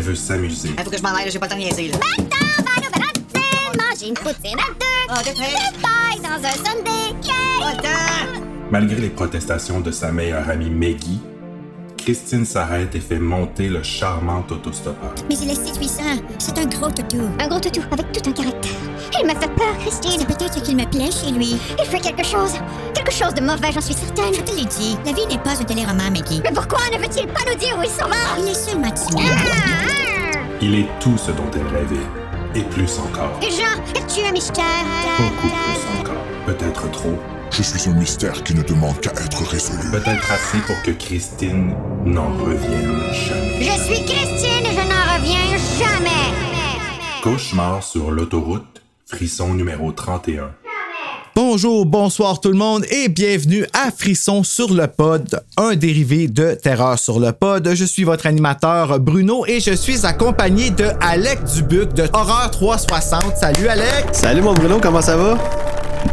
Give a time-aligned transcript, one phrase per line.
[0.00, 0.70] elle veut s'amuser.
[0.76, 1.98] Il faut que je m'en aille, j'ai pas le temps de niaiser, là.
[3.76, 5.32] Manger une poutine à deux.
[5.34, 7.00] Oh, dans un sundae.
[7.22, 8.40] Temps.
[8.70, 11.20] Malgré les protestations de sa meilleure amie Maggie,
[11.98, 15.14] Christine s'arrête et fait monter le charmant autostoppeur.
[15.28, 16.22] Mais il est séduisant.
[16.38, 17.28] C'est un gros toutou.
[17.38, 18.72] Un gros toutou avec tout un caractère.
[19.20, 20.12] Il me fait peur, Christine.
[20.18, 21.56] C'est peut-être qu'il me plaît chez lui.
[21.78, 22.54] Il fait quelque chose.
[22.94, 24.32] Quelque chose de mauvais, j'en suis certaine.
[24.32, 26.40] Je te l'ai dit, la vie n'est pas un téléroman, Maggie.
[26.42, 29.89] Mais pourquoi ne veut-il pas nous dire où ils sont morts Il est seulement timide.
[30.62, 32.06] Il est tout ce dont elle rêvait,
[32.54, 33.40] et plus encore.
[33.40, 34.64] Jean, es-tu un mystère?
[35.16, 36.24] Beaucoup plus encore.
[36.44, 37.18] Peut-être trop.
[37.50, 39.90] Je suis un mystère qui ne demande qu'à être résolu.
[39.90, 41.74] Peut-être assez pour que Christine
[42.04, 43.62] n'en revienne jamais.
[43.62, 47.22] Je suis Christine et je n'en reviens jamais.
[47.22, 50.50] Cauchemar sur l'autoroute, frisson numéro 31.
[51.42, 56.52] Bonjour, bonsoir tout le monde et bienvenue à Frisson sur le pod, un dérivé de
[56.52, 57.66] Terreur sur le pod.
[57.72, 63.38] Je suis votre animateur Bruno et je suis accompagné de Alec Dubuc de Horreur 360.
[63.38, 64.08] Salut Alec!
[64.12, 65.38] Salut mon Bruno, comment ça va?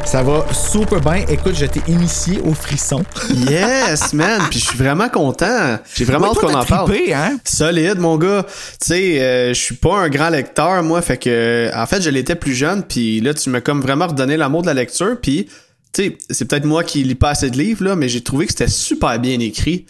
[0.05, 1.25] Ça va super bien.
[1.29, 3.03] Écoute, je t'ai initié au frisson.
[3.49, 4.41] Yes, man!
[4.49, 5.77] Puis je suis vraiment content.
[5.95, 6.91] J'ai vraiment hâte qu'on en parle.
[7.13, 7.37] hein?
[7.43, 8.45] Solide, mon gars.
[8.79, 11.01] Tu sais, euh, je suis pas un grand lecteur, moi.
[11.01, 12.83] Fait que, en fait, je l'étais plus jeune.
[12.83, 15.17] Puis là, tu m'as comme vraiment redonné l'amour de la lecture.
[15.21, 15.47] Puis,
[15.93, 18.45] tu sais, c'est peut-être moi qui lis pas assez de livres, là, mais j'ai trouvé
[18.45, 19.85] que c'était super bien écrit.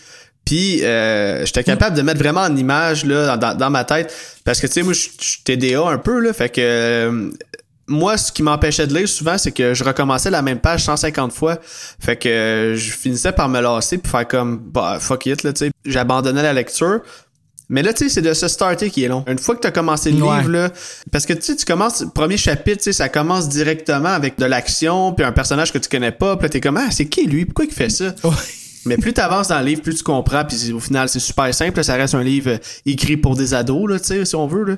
[0.45, 4.13] Puis, euh, j'étais capable de mettre vraiment en image, là, dans, dans ma tête.
[4.45, 6.31] Parce que, tu sais, moi, je je suis TDA un peu, là.
[6.33, 7.29] Fait que, euh,
[7.87, 11.31] moi, ce qui m'empêchait de lire souvent, c'est que je recommençais la même page 150
[11.31, 11.57] fois.
[11.99, 15.53] Fait que euh, je finissais par me lasser puis faire comme bah fuck it là,
[15.53, 15.71] tu sais.
[15.85, 16.99] J'abandonnais la lecture.
[17.69, 19.25] Mais là, tu sais, c'est de se starter qui est long.
[19.27, 20.37] Une fois que tu as commencé le Ouais.
[20.37, 20.69] livre, là,
[21.11, 24.45] parce que tu sais, tu commences, premier chapitre, tu sais, ça commence directement avec de
[24.45, 27.25] l'action, puis un personnage que tu connais pas, puis là, t'es comme, ah, c'est qui
[27.27, 27.43] lui?
[27.43, 28.15] Pourquoi il fait ça?
[28.85, 31.83] Mais plus t'avances dans le livre, plus tu comprends, puis au final, c'est super simple.
[31.83, 34.63] Ça reste un livre euh, écrit pour des ados, là, tu sais, si on veut.
[34.63, 34.75] Là.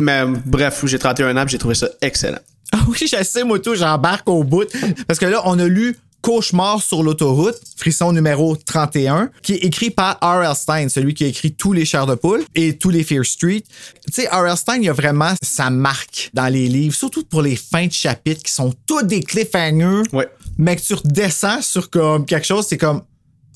[0.00, 2.40] Mais bref, j'ai 31 ans, j'ai trouvé ça excellent.
[2.72, 4.68] Ah oui, je sais, moi tout, j'embarque au bout.
[5.06, 9.90] Parce que là, on a lu Cauchemar sur l'autoroute, frisson numéro 31, qui est écrit
[9.90, 10.54] par R.L.
[10.54, 13.62] Stein, celui qui a écrit tous les Chers de Poule et tous les Fear Street.
[14.06, 14.56] Tu sais, R.L.
[14.56, 17.92] Stein, il y a vraiment sa marque dans les livres, surtout pour les fins de
[17.92, 20.02] chapitres qui sont tous des cliffhangers.
[20.12, 20.28] Ouais.
[20.58, 23.02] Mais que tu redescends sur comme quelque chose, c'est comme,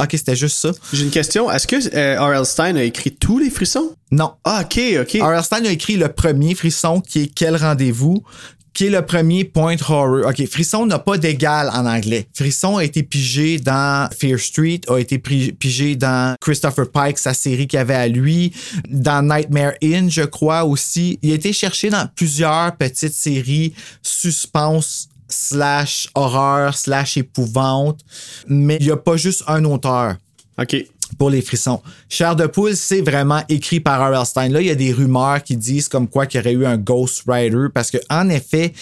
[0.01, 0.71] OK, c'était juste ça.
[0.93, 1.51] J'ai une question.
[1.51, 2.45] Est-ce que euh, R.L.
[2.45, 3.95] Stein a écrit tous les frissons?
[4.11, 4.33] Non.
[4.45, 5.23] Ah, ok, ok.
[5.23, 5.45] R.L.
[5.45, 8.25] Stein a écrit le premier frisson qui est Quel rendez-vous?
[8.73, 10.27] Qui est le premier Point Horror.
[10.27, 12.27] OK, Frisson n'a pas d'égal en anglais.
[12.35, 17.69] Frisson a été pigé dans Fear Street, a été pigé dans Christopher Pike, sa série
[17.69, 18.53] qu'il avait à lui,
[18.89, 21.21] dans Nightmare Inn, je crois aussi.
[21.23, 28.01] Il a été cherché dans plusieurs petites séries suspense slash horreur slash épouvante,
[28.49, 30.17] mais il n'y a pas juste un auteur
[30.59, 30.77] Ok.
[31.19, 31.83] pour les frissons.
[32.09, 34.25] Chair de poule, c'est vraiment écrit par R.L.
[34.27, 34.49] Stein.
[34.49, 36.77] Là, il y a des rumeurs qui disent comme quoi qu'il y aurait eu un
[36.77, 38.73] Ghost Rider parce que, en effet,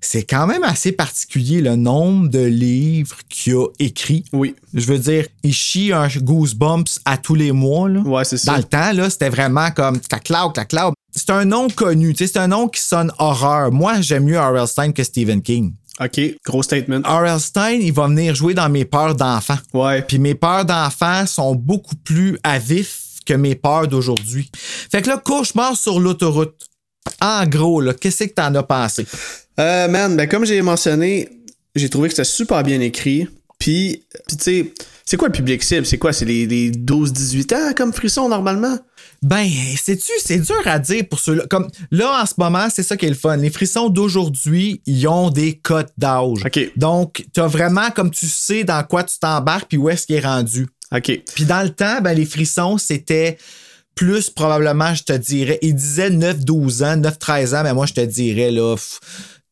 [0.00, 4.24] c'est quand même assez particulier le nombre de livres qu'il a écrit.
[4.32, 4.54] Oui.
[4.72, 7.88] Je veux dire, il chie un Goosebumps à tous les mois.
[7.88, 8.00] Là.
[8.00, 8.52] Ouais, c'est ça.
[8.52, 10.92] Dans le temps, là, c'était vraiment comme clac, clac, clac.
[11.12, 13.72] C'est un nom connu, c'est un nom qui sonne horreur.
[13.72, 14.68] Moi, j'aime mieux R.L.
[14.68, 15.72] Stein que Stephen King.
[16.00, 17.00] Ok, gros statement.
[17.04, 17.40] R.L.
[17.40, 19.58] Stein, il va venir jouer dans mes peurs d'enfants.
[19.72, 20.02] Ouais.
[20.02, 24.50] Puis mes peurs d'enfants sont beaucoup plus à vif que mes peurs d'aujourd'hui.
[24.54, 26.54] Fait que là, cauchemar sur l'autoroute.
[27.20, 29.06] En gros, là, qu'est-ce que t'en as pensé?
[29.58, 31.28] Euh, man, ben comme j'ai mentionné,
[31.74, 33.26] j'ai trouvé que c'était super bien écrit.
[33.58, 34.74] Puis, puis tu sais,
[35.04, 35.86] c'est quoi le public cible?
[35.86, 36.12] C'est quoi?
[36.12, 38.76] C'est les, les 12-18 ans comme frisson normalement?
[39.22, 41.44] Ben, sais-tu, c'est dur à dire pour ceux-là.
[41.48, 43.36] Comme là, en ce moment, c'est ça qui est le fun.
[43.36, 46.44] Les frissons d'aujourd'hui, ils ont des cotes d'âge.
[46.44, 46.72] OK.
[46.76, 50.26] Donc, t'as vraiment, comme tu sais, dans quoi tu t'embarques puis où est-ce qu'il est
[50.26, 50.66] rendu.
[50.94, 51.20] Ok.
[51.34, 53.38] Puis dans le temps, ben, les frissons, c'était
[53.94, 58.02] plus probablement, je te dirais, ils disaient 9-12 ans, 9-13 ans, mais moi, je te
[58.02, 58.76] dirais, là,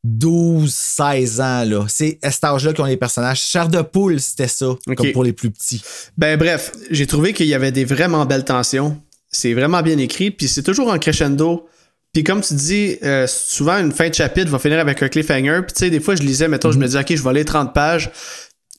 [0.06, 1.86] 12-16 ans, là.
[1.88, 3.40] C'est à cet âge-là qu'ils ont les personnages.
[3.40, 5.82] Chair de poule, c'était ça, comme pour les plus petits.
[6.18, 9.00] Ben bref, j'ai trouvé qu'il y avait des vraiment belles tensions.
[9.34, 11.68] C'est vraiment bien écrit, puis c'est toujours en crescendo.
[12.12, 15.62] Puis comme tu dis, euh, souvent une fin de chapitre va finir avec un cliffhanger.
[15.66, 17.44] Puis tu sais, des fois je lisais, mettons, je me disais, ok, je vais lire
[17.44, 18.10] 30 pages.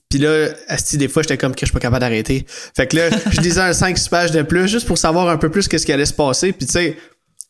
[0.10, 2.46] Puis là, asti, des fois, j'étais comme que je suis pas capable d'arrêter.
[2.48, 5.50] Fait que là, je lisais un 5-6 pages de plus juste pour savoir un peu
[5.50, 6.54] plus qu'est-ce qui allait se passer.
[6.54, 6.98] Puis tu sais,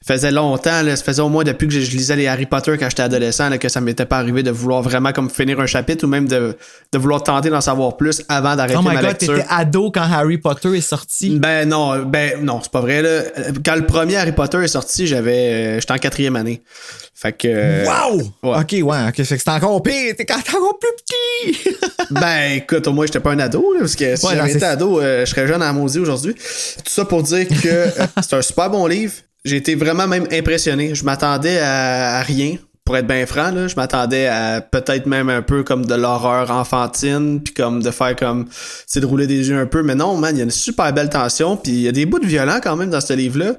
[0.07, 2.88] faisait longtemps, là, ça faisait au moins depuis que je, lisais les Harry Potter quand
[2.90, 6.06] j'étais adolescent, là, que ça m'était pas arrivé de vouloir vraiment comme finir un chapitre
[6.06, 6.56] ou même de,
[6.92, 9.34] de vouloir tenter d'en savoir plus avant d'arrêter Oh my ma god, lecture.
[9.36, 11.40] t'étais ado quand Harry Potter est sorti?
[11.40, 13.22] Ben non, ben non, c'est pas vrai là.
[13.66, 16.62] Quand le premier Harry Potter est sorti, j'avais, euh, j'étais en quatrième année.
[17.16, 17.48] Fait que.
[17.50, 18.18] euh, Wow!
[18.44, 18.60] ouais.
[18.60, 21.69] Ok, ouais, ok, fait que c'était encore pire, t'es encore plus petit!
[22.12, 24.57] Ben écoute, au moins j'étais pas un ado, là, parce que si Ouais, j'avais c'est
[24.57, 26.36] été ado, euh, je serais jeune à maudit aujourd'hui.
[26.36, 27.86] Tout ça pour dire que
[28.22, 29.13] c'est un super bon livre.
[29.45, 30.95] J'ai été vraiment même impressionné.
[30.95, 32.57] Je m'attendais à, à rien.
[32.83, 36.51] Pour être bien franc, là, je m'attendais à peut-être même un peu comme de l'horreur
[36.51, 38.45] enfantine, puis comme de faire comme,
[38.86, 39.81] c'est de rouler des yeux un peu.
[39.81, 42.06] Mais non, man, il y a une super belle tension, puis il y a des
[42.06, 43.53] bouts de violents quand même dans ce livre-là.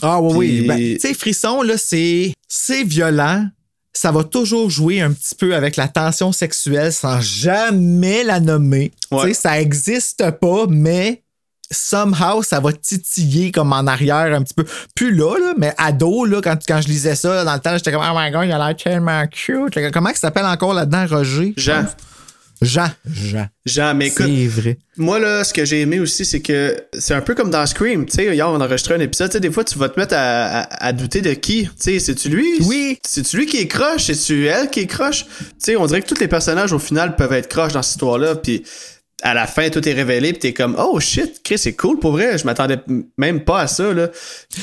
[0.00, 0.66] Ah oui, oui.
[0.68, 3.48] Ben, tu sais, Frisson, là, c'est, c'est violent.
[3.92, 8.92] Ça va toujours jouer un petit peu avec la tension sexuelle sans jamais la nommer.
[9.10, 9.22] Ouais.
[9.22, 11.24] Tu sais, ça existe pas, mais
[11.70, 14.64] somehow, ça va titiller comme en arrière un petit peu.
[14.94, 17.92] Plus là, là mais ado, là, quand, quand je lisais ça, dans le temps, j'étais
[17.92, 19.78] comme, oh my god, il a l'air tellement cute.
[19.92, 21.54] Comment il s'appelle encore là-dedans, Roger?
[21.56, 21.86] je Jean.
[22.62, 22.90] Jean.
[23.06, 23.48] Jean.
[23.66, 24.78] Jean, mais écoute, C'est vrai.
[24.96, 28.06] Moi, là, ce que j'ai aimé aussi, c'est que c'est un peu comme dans Scream.
[28.06, 29.28] Tu sais, hier, on a enregistré un épisode.
[29.28, 31.64] Tu sais, des fois, tu vas te mettre à, à- à douter de qui.
[31.64, 32.46] Tu sais, c'est-tu lui?
[32.62, 32.98] Oui.
[33.06, 34.04] C'est-tu lui qui est croche?
[34.04, 35.26] C'est-tu elle qui est croche?
[35.26, 37.92] Tu sais, on dirait que tous les personnages, au final, peuvent être croches dans cette
[37.96, 38.36] histoire-là.
[38.36, 38.62] Puis
[39.22, 40.32] à la fin, tout est révélé.
[40.32, 42.36] Puis t'es comme, oh shit, Chris, c'est cool pour vrai.
[42.38, 42.78] Je m'attendais
[43.16, 44.08] même pas à ça, là.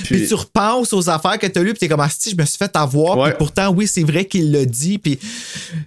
[0.04, 2.36] Puis tu repenses aux affaires que tu as lues, puis t'es comme, ah, si, je
[2.38, 3.18] me suis fait avoir.
[3.18, 3.30] Ouais.
[3.30, 5.00] Puis pourtant, oui, c'est vrai qu'il l'a dit.
[5.00, 5.20] Puis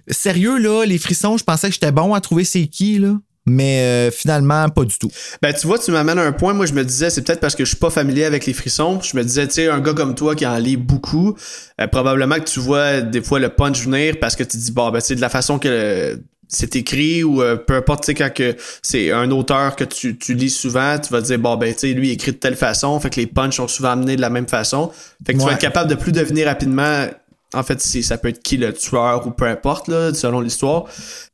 [0.09, 3.13] sérieux, là, les frissons, je pensais que j'étais bon à trouver c'est qui, là.
[3.49, 5.09] Mais euh, finalement, pas du tout.
[5.41, 6.53] Ben, tu vois, tu m'amènes à un point.
[6.53, 8.99] Moi, je me disais, c'est peut-être parce que je suis pas familier avec les frissons.
[9.01, 11.33] Je me disais, tu sais, un gars comme toi qui en lit beaucoup,
[11.79, 14.91] euh, probablement que tu vois des fois le punch venir parce que tu dis, bon,
[14.91, 16.17] ben, tu sais, de la façon que euh,
[16.47, 20.17] c'est écrit ou euh, peu importe, tu sais, quand que c'est un auteur que tu,
[20.17, 22.37] tu lis souvent, tu vas te dire, bon, ben, tu sais, lui, il écrit de
[22.37, 22.99] telle façon.
[22.99, 24.91] Fait que les punchs sont souvent amenés de la même façon.
[25.25, 27.07] Fait que tu vas être capable de plus deviner rapidement.
[27.53, 30.85] En fait, si ça peut être qui le tueur ou peu importe, là, selon l'histoire.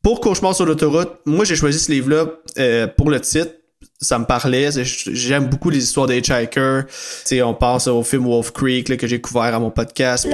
[0.02, 2.28] Pour Cauchemar sur l'autoroute, moi, j'ai choisi ce livre-là
[2.60, 3.52] euh, pour le titre.
[4.00, 4.70] Ça me parlait.
[4.84, 6.86] J'aime beaucoup les histoires des hitchhikers.
[6.88, 6.94] Tu
[7.26, 10.28] sais, on pense au film Wolf Creek là, que j'ai couvert à mon podcast.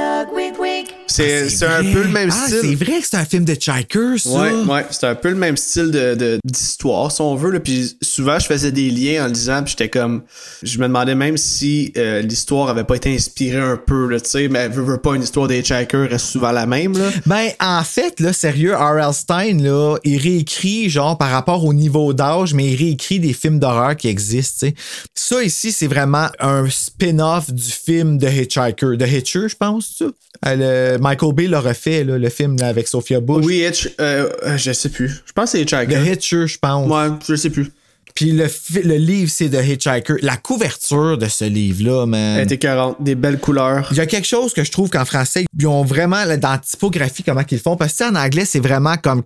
[1.10, 2.60] C'est c'est un peu le même ah, style.
[2.62, 4.30] c'est vrai que c'est un film de Chiker, ça.
[4.30, 7.52] Ouais, ouais, c'est un peu le même style de de- d'histoire, si on veut.
[7.52, 7.60] Là.
[7.60, 10.22] Puis souvent, je faisais des liens en le lisant, puis j'étais comme...
[10.64, 14.30] Je me demandais même si euh, l'histoire avait pas été inspirée un peu, là, tu
[14.30, 17.10] sais, mais veut, veut pas, une histoire des hitchhikers reste souvent la même, là.
[17.26, 19.14] Ben, en fait, là, sérieux, R.L.
[19.14, 23.60] Stein, là, il réécrit, genre, par rapport au niveau d'âge, mais il réécrit des films
[23.60, 24.76] d'horreur qui existent, tu sais.
[25.16, 28.98] Ça, ici, c'est vraiment un spin-off du film The Hitchhiker.
[28.98, 30.06] The Hitcher, je pense, ça.
[30.46, 33.46] Euh, le- Michael Bay l'a refait, là, le film là, avec Sophia Bush.
[33.46, 35.22] Oui, Hitch, euh, euh, je sais plus.
[35.25, 36.12] Je pense que c'est The Hitchhiker.
[36.13, 36.90] Hitcher, je pense.
[36.90, 37.72] Ouais, je sais plus.
[38.16, 38.48] Puis le,
[38.84, 40.16] le livre, c'est The Hitchhiker.
[40.22, 42.38] La couverture de ce livre-là, man.
[42.38, 43.88] Elle était 40, des belles couleurs.
[43.92, 46.51] Il y a quelque chose que je trouve qu'en français, ils ont vraiment, là, dans
[46.51, 47.78] la typographie, comment qu'ils font.
[47.78, 49.24] Parce que en anglais, c'est vraiment comme.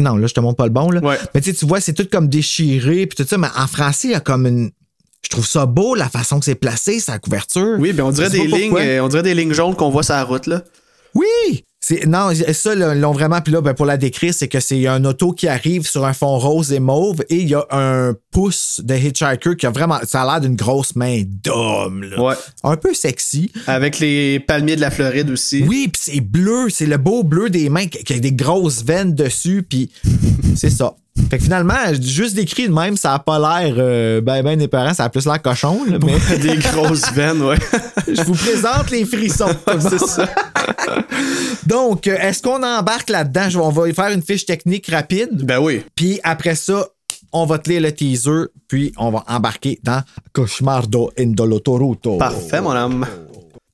[0.00, 1.00] Non, là, je te montre pas le bon, là.
[1.00, 1.16] Ouais.
[1.34, 3.38] Mais tu vois, c'est tout comme déchiré, puis tout ça.
[3.38, 4.70] Mais en français, il y a comme une.
[5.30, 7.76] Je trouve ça beau, la façon que c'est placé, sa couverture.
[7.78, 10.14] Oui, ben on dirait des lignes, euh, on dirait des lignes jaunes qu'on voit sur
[10.14, 10.62] la route là.
[11.14, 11.64] Oui!
[12.06, 13.40] Non, ça, l'ont vraiment.
[13.40, 16.12] Puis là, ben, pour la décrire, c'est que c'est un auto qui arrive sur un
[16.12, 19.98] fond rose et mauve et il y a un pouce de Hitchhiker qui a vraiment.
[20.04, 22.04] Ça a l'air d'une grosse main d'homme.
[22.18, 22.34] Ouais.
[22.64, 23.50] Un peu sexy.
[23.66, 25.64] Avec les palmiers de la Floride aussi.
[25.66, 28.84] Oui, puis c'est bleu, c'est le beau bleu des mains qui qui a des grosses
[28.84, 29.90] veines dessus, puis
[30.56, 30.94] c'est ça.
[31.28, 34.94] Fait que finalement, juste décrit de même, ça a pas l'air euh, ben ben épeurant,
[34.94, 37.56] ça a plus l'air cochon, là, mais des grosses veines, ouais.
[38.08, 39.50] je vous présente les frissons.
[39.80, 40.28] c'est ça.
[41.66, 43.48] Donc, euh, est-ce qu'on embarque là-dedans?
[43.62, 45.82] On va faire une fiche technique rapide, Ben oui.
[45.94, 46.86] puis après ça,
[47.32, 52.16] on va te lire le teaser, puis on va embarquer dans Cauchemardo Indolotoruto.
[52.16, 53.06] Parfait, mon homme.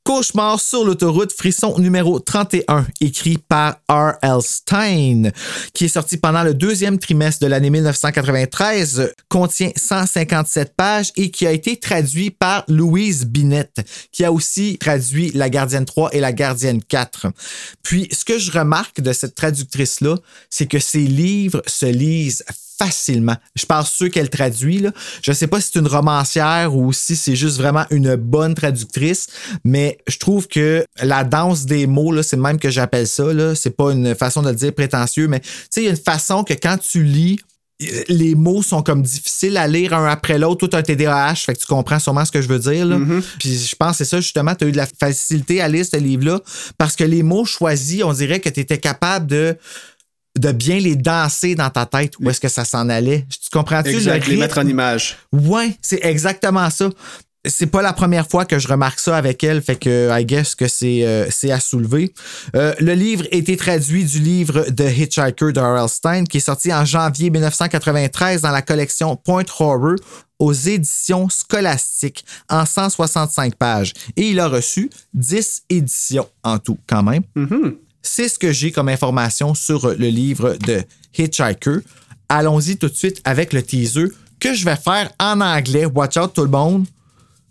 [0.07, 4.41] Cauchemar sur l'autoroute, frisson numéro 31, écrit par R.L.
[4.41, 5.31] Stein,
[5.75, 11.45] qui est sorti pendant le deuxième trimestre de l'année 1993, contient 157 pages et qui
[11.45, 16.33] a été traduit par Louise Binette, qui a aussi traduit La Gardienne 3 et La
[16.33, 17.27] Gardienne 4.
[17.83, 20.15] Puis, ce que je remarque de cette traductrice-là,
[20.51, 22.45] c'est que ses livres se lisent
[22.79, 23.37] facilement.
[23.55, 24.79] Je parle ceux qu'elle traduit.
[24.79, 24.93] Là.
[25.23, 29.29] Je sais pas si c'est une romancière ou si c'est juste vraiment une bonne traductrice,
[29.65, 33.33] mais je trouve que la danse des mots, là, c'est le même que j'appelle ça.
[33.33, 33.55] Là.
[33.55, 35.97] C'est pas une façon de le dire prétentieux, mais tu sais, il y a une
[35.97, 37.39] façon que quand tu lis,
[38.09, 41.61] les mots sont comme difficiles à lire un après l'autre, tout un TDAH, fait que
[41.61, 42.87] tu comprends sûrement ce que je veux dire.
[42.87, 42.99] Là.
[43.39, 45.85] Puis je pense que c'est ça, justement, tu as eu de la facilité à lire
[45.85, 46.41] ce livre-là,
[46.79, 49.57] parce que les mots choisis, on dirait que tu étais capable de
[50.37, 53.25] de bien les danser dans ta tête où est-ce que ça s'en allait.
[53.31, 54.41] Tu comprends-tu le Exact, les rythme?
[54.41, 55.17] mettre en image.
[55.33, 56.91] Ouais, c'est exactement ça.
[57.49, 60.55] c'est pas la première fois que je remarque ça avec elle, fait que I guess
[60.57, 62.13] que c'est euh, c'est à soulever.
[62.57, 65.89] Euh, le livre a été traduit du livre The Hitchhiker de R.L.
[65.89, 69.95] Stein, qui est sorti en janvier 1993 dans la collection Point Horror
[70.39, 73.95] aux éditions scolastiques en 165 pages.
[74.17, 77.23] Et il a reçu 10 éditions en tout, quand même.
[78.07, 80.85] C'est ce que j'ai comme information sur le livre de
[81.19, 81.81] Hitchhiker.
[82.29, 84.07] Allons-y tout de suite avec le teaser
[84.39, 85.87] que je vais faire en anglais.
[85.87, 86.87] Watch out tout le monde.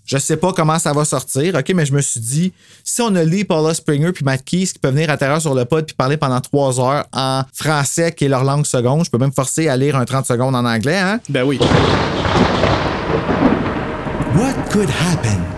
[0.06, 3.14] Je sais pas comment ça va sortir, OK, mais je me suis dit, si on
[3.16, 5.86] a Lee, Paula Springer puis Matt Keys qui peuvent venir à terre sur le pod
[5.86, 9.34] puis parler pendant trois heures en français, qui est leur langue seconde, je peux même
[9.34, 11.20] forcer à lire un 30 secondes en anglais, hein?
[11.28, 11.60] Ben oui.
[14.36, 15.55] What could happen?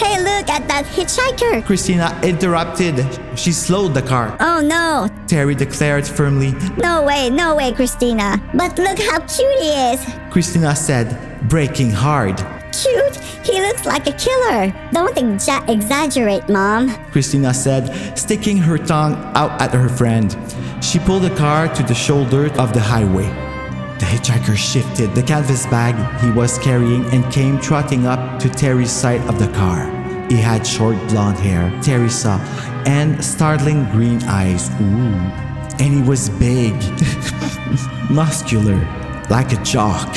[0.00, 1.64] Hey, look at that hitchhiker.
[1.66, 3.04] Christina interrupted.
[3.38, 4.34] She slowed the car.
[4.40, 5.08] Oh no.
[5.26, 6.52] Terry declared firmly.
[6.78, 8.40] No way, no way, Christina.
[8.54, 10.00] But look how cute he is.
[10.30, 11.06] Christina said,
[11.48, 12.38] breaking hard.
[12.72, 13.16] Cute?
[13.44, 14.72] He looks like a killer.
[14.92, 16.88] Don't exa- exaggerate, Mom.
[17.12, 20.34] Christina said, sticking her tongue out at her friend.
[20.80, 23.28] She pulled the car to the shoulder of the highway.
[24.00, 28.90] The hitchhiker shifted the canvas bag he was carrying and came trotting up to Terry's
[28.90, 29.90] side of the car.
[30.30, 32.38] He had short blonde hair, Terry saw,
[32.86, 34.70] and startling green eyes.
[34.80, 35.12] Ooh.
[35.84, 36.72] And he was big,
[38.10, 38.80] muscular,
[39.28, 40.08] like a jock.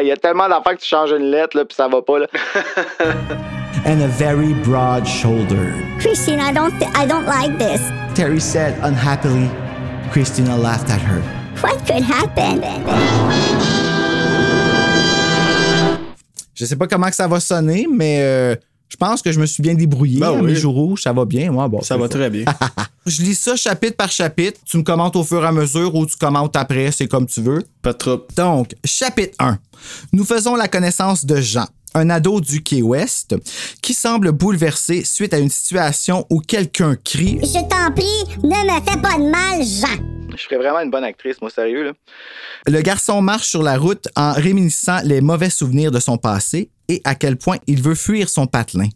[0.00, 2.20] Il y a tellement d'affaires que tu changes une lettre, là, puis ça va pas,
[2.20, 2.26] là.
[3.84, 5.70] and a very broad shoulder.
[6.00, 7.82] Christina, I don't, th- I don't like this.
[8.14, 9.50] Terry said unhappily.
[10.12, 11.20] Christina laughed at her.
[11.62, 12.60] What could happen?
[16.54, 18.56] Je sais pas comment que ça va sonner, mais euh,
[18.88, 20.20] je pense que je me suis bien débrouillé.
[20.20, 20.52] Ben à oui.
[20.52, 21.50] Mes jours rouges, ça va bien.
[21.50, 22.44] Moi, bon, Ça va très bien.
[23.06, 24.60] Je lis ça chapitre par chapitre.
[24.66, 27.40] Tu me commentes au fur et à mesure ou tu commentes après, c'est comme tu
[27.40, 27.64] veux.
[27.80, 28.24] Pas de trouble.
[28.36, 29.58] Donc, chapitre 1.
[30.12, 33.34] Nous faisons la connaissance de Jean, un ado du Key West,
[33.80, 38.90] qui semble bouleversé suite à une situation où quelqu'un crie Je t'en prie, ne me
[38.90, 40.17] fais pas de mal, Jean.
[40.38, 41.92] Je ferais vraiment une bonne actrice, moi, sérieux, là.
[42.66, 47.00] Le garçon marche sur la route en réminiscant les mauvais souvenirs de son passé et
[47.04, 48.88] à quel point il veut fuir son patelin.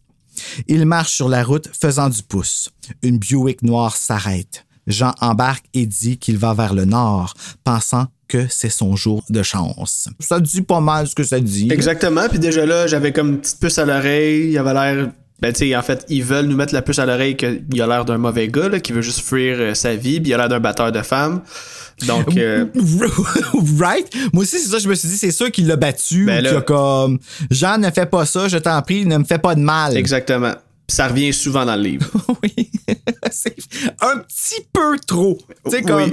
[0.68, 2.70] Il marche sur la route faisant du pouce.
[3.02, 4.64] Une Buick noire s'arrête.
[4.86, 7.34] Jean embarque et dit qu'il va vers le nord,
[7.64, 10.08] pensant que c'est son jour de chance.
[10.18, 11.68] Ça dit pas mal ce que ça dit.
[11.70, 12.28] Exactement.
[12.28, 14.50] Puis déjà là, j'avais comme une petite puce à l'oreille.
[14.50, 15.10] Il avait l'air.
[15.42, 17.86] Ben, tu sais, en fait, ils veulent nous mettre la puce à l'oreille qu'il a
[17.88, 20.36] l'air d'un mauvais gars, là, qui veut juste fuir euh, sa vie, puis il a
[20.36, 21.42] l'air d'un batteur de femmes.
[22.06, 22.66] Donc, euh,
[23.80, 24.08] right?
[24.32, 26.26] Moi aussi, c'est ça, je me suis dit, c'est sûr qu'il l'a battu.
[26.26, 27.18] Ben là- a comme,
[27.50, 29.96] Jean, ne fais pas ça, je t'en prie, ne me fais pas de mal.
[29.96, 30.52] exactement.
[30.88, 32.06] Ça revient souvent dans le livre.
[32.42, 32.70] oui.
[33.30, 33.56] c'est
[34.00, 35.38] un petit peu trop.
[35.64, 36.12] Tu sais, comme,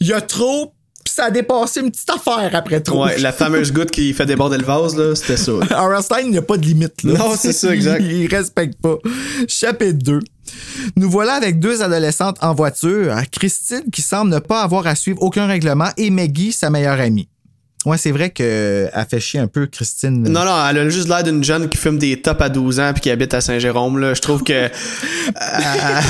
[0.00, 0.72] il y a trop,
[1.20, 3.04] ça a dépassé une petite affaire après trop.
[3.04, 5.52] Ouais, la fameuse goutte qui fait déborder le vase, là, c'était ça.
[5.70, 6.02] R.L.
[6.02, 7.02] Stein, il n'y a pas de limite.
[7.02, 7.18] Là.
[7.18, 8.00] Non, c'est ça, exact.
[8.02, 8.96] Il, il respecte pas.
[9.46, 10.20] Chapitre 2.
[10.96, 13.14] Nous voilà avec deux adolescentes en voiture.
[13.30, 17.28] Christine, qui semble ne pas avoir à suivre aucun règlement, et Maggie, sa meilleure amie.
[17.86, 20.22] Ouais, c'est vrai qu'elle fait chier un peu, Christine.
[20.28, 22.92] Non, non, elle a juste l'air d'une jeune qui fume des tops à 12 ans
[22.92, 24.12] puis qui habite à Saint-Jérôme, là.
[24.14, 24.52] Je trouve que.
[24.54, 24.68] euh,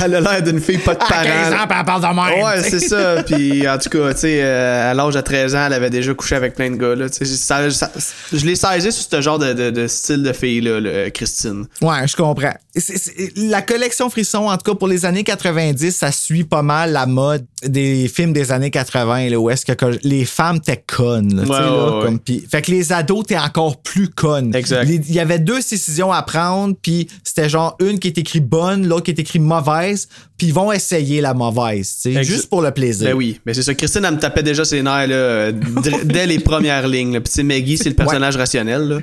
[0.03, 1.63] elle a l'air d'une fille pas de À 15 parents.
[1.63, 2.43] ans, puis elle parle de même.
[2.43, 3.23] Ouais, c'est ça.
[3.25, 6.13] Puis en tout cas, tu sais, euh, à l'âge de 13 ans, elle avait déjà
[6.13, 6.95] couché avec plein de gars.
[6.95, 7.09] Là.
[7.09, 7.91] Tu sais, ça- ça-
[8.33, 11.65] je l'ai saisi sur ce genre de, de- de style de fille-là, là, Christine.
[11.81, 12.53] Ouais, je comprends.
[12.75, 16.61] C'est- c'est- la collection Frisson, en tout cas pour les années 90, ça suit pas
[16.63, 19.71] mal la mode des films des années 80, là, où est-ce que
[20.03, 21.35] les femmes t'es connes.
[21.35, 22.21] là, Ouais, là, ouais, comme, ouais.
[22.23, 24.53] pis- fait que les ados, t'es encore plus connes.
[24.55, 24.87] Exact.
[24.89, 28.87] Il y avait deux décisions à prendre, puis c'était genre une qui est écrite bonne,
[28.87, 32.71] l'autre qui est écrite mauvaise, puis ils vont essayer la mauvaise, tu juste pour le
[32.71, 33.09] plaisir.
[33.09, 33.73] Ben oui, mais c'est ça.
[33.75, 37.19] Christine, elle me tapait déjà ses nerfs là, dès les premières lignes.
[37.19, 38.81] Puis Maggie, c'est le personnage rationnel.
[38.87, 38.99] Là.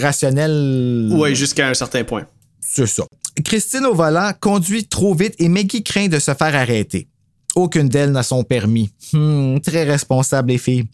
[0.00, 1.08] Rationnel.
[1.12, 2.24] Ouais, jusqu'à un certain point.
[2.60, 3.04] C'est ça.
[3.44, 7.08] Christine au volant conduit trop vite et Maggie craint de se faire arrêter.
[7.54, 8.90] Aucune d'elles n'a son permis.
[9.12, 10.84] Hmm, très responsable, les filles.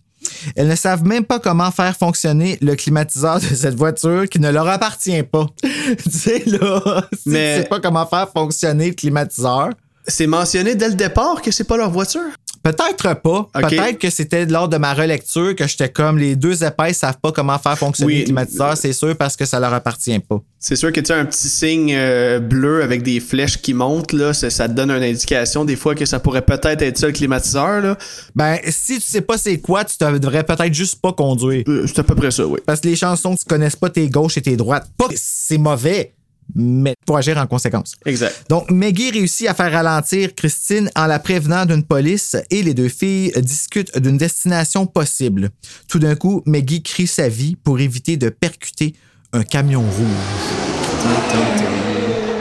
[0.57, 4.51] Elles ne savent même pas comment faire fonctionner le climatiseur de cette voiture qui ne
[4.51, 5.47] leur appartient pas.
[5.63, 9.71] tu sais, là, Mais- tu sais pas comment faire fonctionner le climatiseur.
[10.07, 12.23] C'est mentionné dès le départ que c'est pas leur voiture?
[12.63, 13.49] Peut-être pas.
[13.55, 17.33] Peut-être que c'était lors de ma relecture que j'étais comme les deux épaisses savent pas
[17.33, 18.19] comment faire fonctionner Oui.
[18.21, 20.41] le climatiseur, c'est sûr, parce que ça leur appartient pas.
[20.61, 24.13] C'est sûr que tu as un petit signe euh, bleu avec des flèches qui montent,
[24.13, 27.07] là, ça, ça te donne une indication des fois que ça pourrait peut-être être ça
[27.09, 27.81] le climatiseur.
[27.81, 27.99] Là.
[28.37, 31.65] Ben, si tu sais pas c'est quoi, tu te devrais peut-être juste pas conduire.
[31.67, 32.61] Euh, c'est à peu près ça, oui.
[32.65, 34.87] Parce que les chansons, tu connaisses pas tes gauches et tes droites.
[34.97, 36.15] Pas c'est mauvais,
[36.55, 37.95] mais faut agir en conséquence.
[38.05, 38.47] Exact.
[38.49, 42.89] Donc, Maggie réussit à faire ralentir Christine en la prévenant d'une police et les deux
[42.89, 45.51] filles discutent d'une destination possible.
[45.89, 48.95] Tout d'un coup, Maggie crie sa vie pour éviter de percuter
[49.33, 50.53] un camion rouge.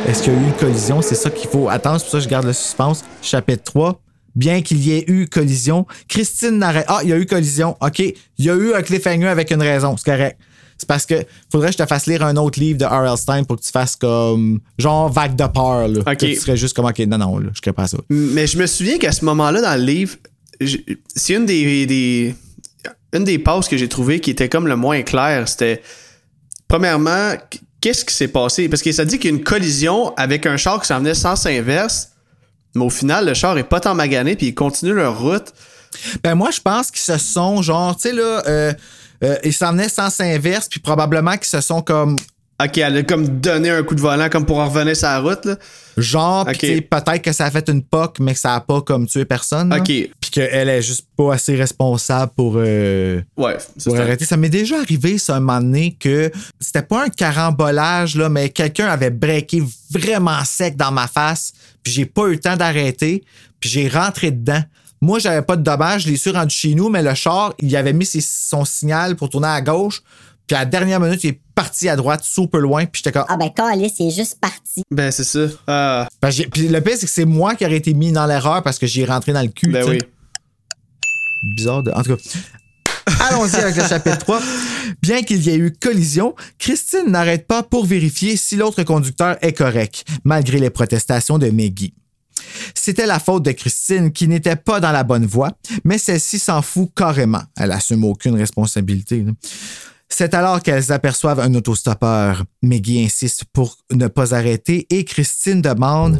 [0.07, 1.01] Est-ce qu'il y a eu une collision?
[1.01, 1.99] C'est ça qu'il faut attendre.
[1.99, 3.03] C'est pour ça que je garde le suspense.
[3.21, 4.01] Chapitre 3.
[4.35, 6.85] Bien qu'il y ait eu collision, Christine n'arrête.
[6.87, 7.75] Ah, il y a eu collision.
[7.81, 7.99] OK.
[7.99, 9.95] Il y a eu un cliffhanger avec une raison.
[9.97, 10.37] C'est correct.
[10.81, 11.13] C'est parce que
[11.51, 13.15] faudrait que je te fasse lire un autre livre de R.L.
[13.17, 15.87] Stein pour que tu fasses comme genre vague de peur.
[15.87, 16.17] Là, OK.
[16.17, 17.97] Que tu serais juste comme OK, non, non, là, je ne pas ça.
[18.09, 20.15] Mais je me souviens qu'à ce moment-là, dans le livre,
[21.15, 22.35] c'est une des, des-
[23.13, 25.47] une des passes que j'ai trouvées qui était comme le moins clair.
[25.47, 25.81] C'était,
[26.67, 27.33] premièrement,
[27.79, 28.69] qu'est-ce qui s'est passé?
[28.69, 31.13] Parce que ça dit qu'il y a une collision avec un char qui s'en venait
[31.13, 32.09] sens inverse,
[32.75, 35.53] mais au final, le char est pas tant magané, puis ils continuent leur route.
[36.23, 38.73] Ben moi, je pense qu'ils se sont genre, tu sais, là, euh,
[39.23, 42.17] euh, ils s'en venaient sens inverse, puis probablement qu'ils se sont comme
[42.63, 45.19] Ok, elle a comme donné un coup de volant comme pour en revenir sur la
[45.19, 45.55] route, là.
[45.97, 49.25] genre, peut-être que ça a fait une poque, mais que ça a pas comme tué
[49.25, 49.73] personne.
[49.73, 49.85] Ok.
[49.85, 54.03] Puis qu'elle est juste pas assez responsable pour, euh, Ouais, pour ça.
[54.03, 54.25] arrêter.
[54.25, 58.49] Ça m'est déjà arrivé, ça, un moment donné, que c'était pas un carambolage, là, mais
[58.49, 63.23] quelqu'un avait breaké vraiment sec dans ma face, puis j'ai pas eu le temps d'arrêter,
[63.59, 64.61] puis j'ai rentré dedans.
[65.01, 67.75] Moi, j'avais pas de dommage, je l'ai su rendu chez nous, mais le char, il
[67.75, 70.01] avait mis ses- son signal pour tourner à gauche,
[70.45, 73.25] puis à la dernière minute, il est parti à droite, super loin, puis j'étais comme.
[73.27, 74.83] Ah ben, Calis, il est juste parti.
[74.91, 75.39] Ben, c'est ça.
[75.67, 78.25] Ah, Ben, j'ai- Puis le pire, c'est que c'est moi qui aurais été mis dans
[78.27, 79.71] l'erreur parce que j'ai rentré dans le cul.
[79.71, 79.97] ben tu sais.
[80.03, 81.55] oui.
[81.55, 81.91] Bizarre de.
[81.91, 82.21] En tout cas.
[83.29, 84.39] Allons-y avec le chapitre 3.
[85.01, 89.53] Bien qu'il y ait eu collision, Christine n'arrête pas pour vérifier si l'autre conducteur est
[89.53, 91.93] correct, malgré les protestations de Maggie.
[92.75, 95.51] C'était la faute de Christine qui n'était pas dans la bonne voie,
[95.83, 97.41] mais celle-ci s'en fout carrément.
[97.57, 99.21] Elle assume aucune responsabilité.
[99.23, 99.31] là.
[100.09, 102.43] C'est alors qu'elles aperçoivent un autostoppeur.
[102.61, 106.19] Maggie insiste pour ne pas arrêter et Christine demande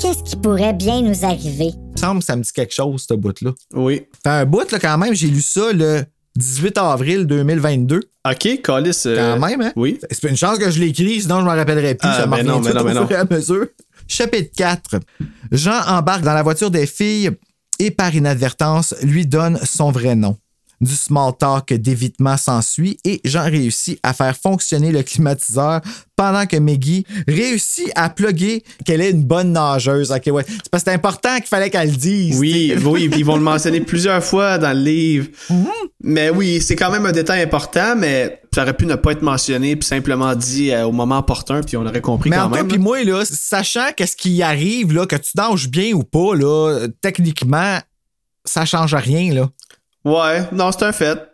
[0.00, 1.70] Qu'est-ce qui pourrait bien nous arriver?
[1.74, 3.52] Il me semble que ça me dit quelque chose, ce bout-là.
[3.74, 4.02] Oui.
[4.22, 6.02] Fait un bout, là, quand même, j'ai lu ça le
[6.36, 8.00] 18 avril 2022.
[8.28, 9.02] Ok, Callis.
[9.06, 9.72] euh, Quand même, hein?
[9.76, 9.98] Oui.
[10.10, 12.08] C'est une chance que je l'écris, sinon je m'en rappellerai plus.
[12.10, 13.66] Ah, ça m'a ben non, tout non, au fur et à mesure.
[14.12, 15.00] Chapitre 4.
[15.52, 17.30] Jean embarque dans la voiture des filles
[17.78, 20.36] et par inadvertance lui donne son vrai nom.
[20.82, 25.80] Du small talk d'évitement s'ensuit et Jean réussit à faire fonctionner le climatiseur
[26.16, 30.10] pendant que Maggie réussit à plugger qu'elle est une bonne nageuse.
[30.10, 30.44] Ouais.
[30.46, 32.38] C'est parce que c'est important qu'il fallait qu'elle le dise.
[32.38, 35.28] Oui, oui, ils vont le mentionner plusieurs fois dans le livre.
[35.48, 35.66] Mhm.
[36.02, 39.22] Mais oui, c'est quand même un détail important, mais ça aurait pu ne pas être
[39.22, 42.50] mentionné puis simplement dit euh, au moment opportun, puis on aurait compris Mais quand en
[42.50, 42.68] même.
[42.68, 46.86] puis moi, là, sachant qu'est-ce qui arrive, là, que tu nages bien ou pas, là,
[47.00, 47.78] techniquement,
[48.44, 49.48] ça change rien, là.
[50.04, 51.31] Ouais, non, c'est un fait.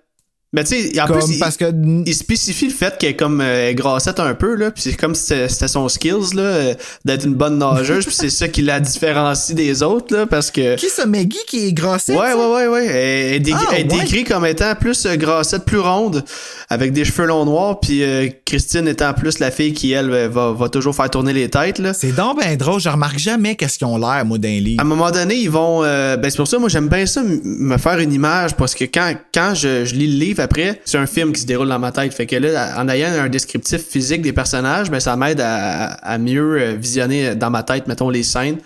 [0.55, 1.67] Mais tu sais, en Comme plus, il, parce que.
[2.07, 5.15] il spécifie le fait qu'elle est comme euh, grassette un peu, là, puis c'est comme
[5.15, 8.81] si c'était son skills, là, euh, d'être une bonne nageuse, puis c'est ça qui la
[8.81, 10.77] différencie des autres, là, parce que...
[10.77, 12.13] Qui ce Maggie qui est grassé?
[12.15, 12.87] Ouais, ouais, ouais, ouais.
[12.87, 13.99] Elle est, dé- Ah, elle ouais.
[14.01, 16.25] décrite comme étant plus euh, grassette, plus ronde,
[16.71, 20.29] avec des cheveux longs noirs, puis euh, Christine étant plus la fille qui, elle, euh,
[20.31, 21.93] va, va toujours faire tourner les têtes, là.
[21.93, 22.81] C'est donc ben drôle.
[22.81, 24.81] Je remarque jamais qu'est-ce qu'ils ont l'air, moi, d'un À livre.
[24.81, 25.83] un moment donné, ils vont.
[25.83, 29.13] ben c'est pour ça, moi j'aime bien ça, me faire une image, parce que quand,
[29.35, 31.93] quand je, je lis le livre après, c'est un film qui se déroule dans ma
[31.93, 32.15] tête.
[32.15, 36.59] Fait que là, en ayant un descriptif physique des personnages, ben ça m'aide à, mieux
[36.59, 38.57] euh, visionner dans ma tête, mettons, les scènes.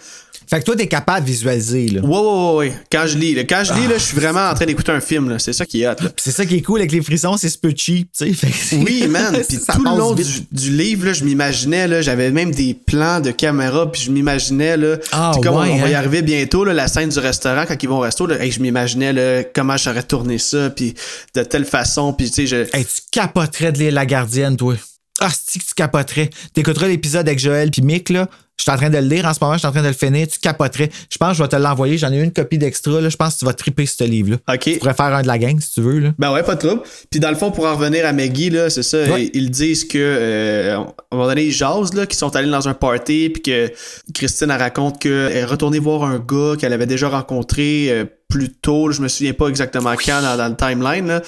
[0.52, 2.02] Fait que toi, t'es capable de visualiser, là.
[2.02, 2.72] Ouais, ouais, ouais, ouais.
[2.92, 5.00] Quand je lis, là, quand je lis, là, je suis vraiment en train d'écouter un
[5.00, 5.38] film, là.
[5.38, 7.72] C'est ça qui est hot, C'est ça qui est cool avec les frissons, c'est peu
[7.74, 8.76] cheap, tu sais.
[8.76, 9.34] Oui, man.
[9.48, 13.30] Puis tout le long du, livre, là, je m'imaginais, là, j'avais même des plans de
[13.30, 15.98] caméra, puis je m'imaginais, là, Ah, comme on- ouais, on, va y hein?
[15.98, 18.60] arriver bientôt, là, la scène du restaurant, quand ils vont au resto, là, hey, je
[18.60, 20.92] m'imaginais, là, comment j'aurais tourné ça, puis
[21.34, 22.76] de telle façon, puis tu sais, je...
[22.76, 24.74] Hey, tu capoterais de lire La Gardienne, toi.
[25.24, 26.30] Ah, que tu capoterais.
[26.52, 28.28] T'écouteras l'épisode avec Joël puis Mick, là.
[28.58, 29.88] Je suis en train de le lire en ce moment, je suis en train de
[29.88, 30.26] le finir.
[30.28, 30.90] Tu capoterais.
[31.10, 31.96] Je pense que je vais te l'envoyer.
[31.98, 33.08] J'en ai une copie d'extra.
[33.08, 34.36] Je pense que tu vas triper ce livre-là.
[34.54, 34.60] OK.
[34.60, 36.10] Tu pourrais faire un de la gang, si tu veux, là.
[36.18, 36.82] Ben ouais, pas de trouble.
[37.10, 39.30] Puis dans le fond, pour en revenir à Maggie, là, c'est ça, Ouais.
[39.32, 42.50] ils, ils disent que euh, à un moment donné, ils jasent, là, qu'ils sont allés
[42.50, 43.72] dans un party, puis que
[44.14, 48.50] Christine elle raconte qu'elle est retournée voir un gars qu'elle avait déjà rencontré euh, plus
[48.50, 51.22] tôt, là, je me souviens pas exactement quand dans, dans le timeline, là.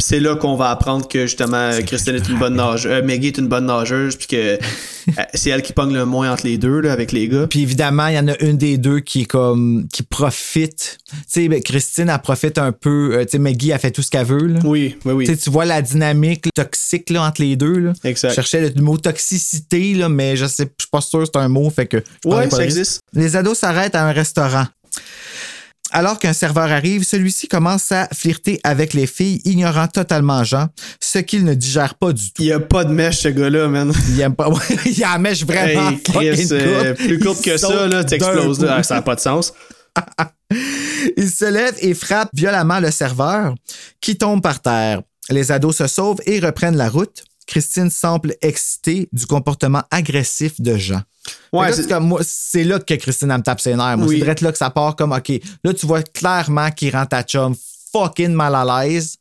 [0.00, 3.38] C'est là qu'on va apprendre que justement Christine est une bonne nageuse, euh, Maggie est
[3.38, 6.80] une bonne nageuse, puis que euh, c'est elle qui pogne le moins entre les deux
[6.80, 7.46] là, avec les gars.
[7.48, 10.98] Puis évidemment, il y en a une des deux qui est comme qui profite.
[11.10, 13.14] Tu sais, ben, Christine, elle profite un peu.
[13.14, 14.46] euh, tu sais, Maggie, elle fait tout ce qu'elle veut.
[14.46, 14.60] Là.
[14.64, 15.38] Oui, oui, oui.
[15.38, 17.78] Tu vois la dynamique toxique là, entre les deux.
[17.78, 17.92] Là.
[18.04, 18.30] Exact.
[18.30, 21.48] Je cherchais le mot toxicité, là, mais je sais, je suis pas sûr c'est un
[21.48, 21.98] mot, fait que.
[22.24, 22.60] Ouais, ça risque.
[22.62, 23.00] existe.
[23.12, 24.66] Les ados s'arrêtent à un restaurant.
[25.92, 30.68] Alors qu'un serveur arrive, celui-ci commence à flirter avec les filles, ignorant totalement Jean,
[31.00, 32.42] ce qu'il ne digère pas du tout.
[32.42, 33.92] Il a pas de mèche ce gars-là, man.
[34.10, 34.48] Il aime pas.
[34.86, 37.06] Il en mèche vraiment Hey, fucking Chris, euh, courte.
[37.08, 38.76] plus courte que ça, là, t'exploses là.
[38.78, 39.52] Ah, Ça n'a pas de sens.
[41.16, 43.54] Il se lève et frappe violemment le serveur,
[44.00, 45.02] qui tombe par terre.
[45.28, 47.24] Les ados se sauvent et reprennent la route.
[47.46, 51.02] Christine semble excitée du comportement agressif de Jean.
[51.52, 53.96] Ouais, là, c'est- comme moi, c'est là que Christine elle me tape ses nerfs.
[53.98, 54.22] Moi, Oui.
[54.24, 55.32] c'est là que ça part comme OK.
[55.64, 57.54] Là, tu vois clairement qu'il rend ta chum
[57.92, 59.16] fucking mal à l'aise.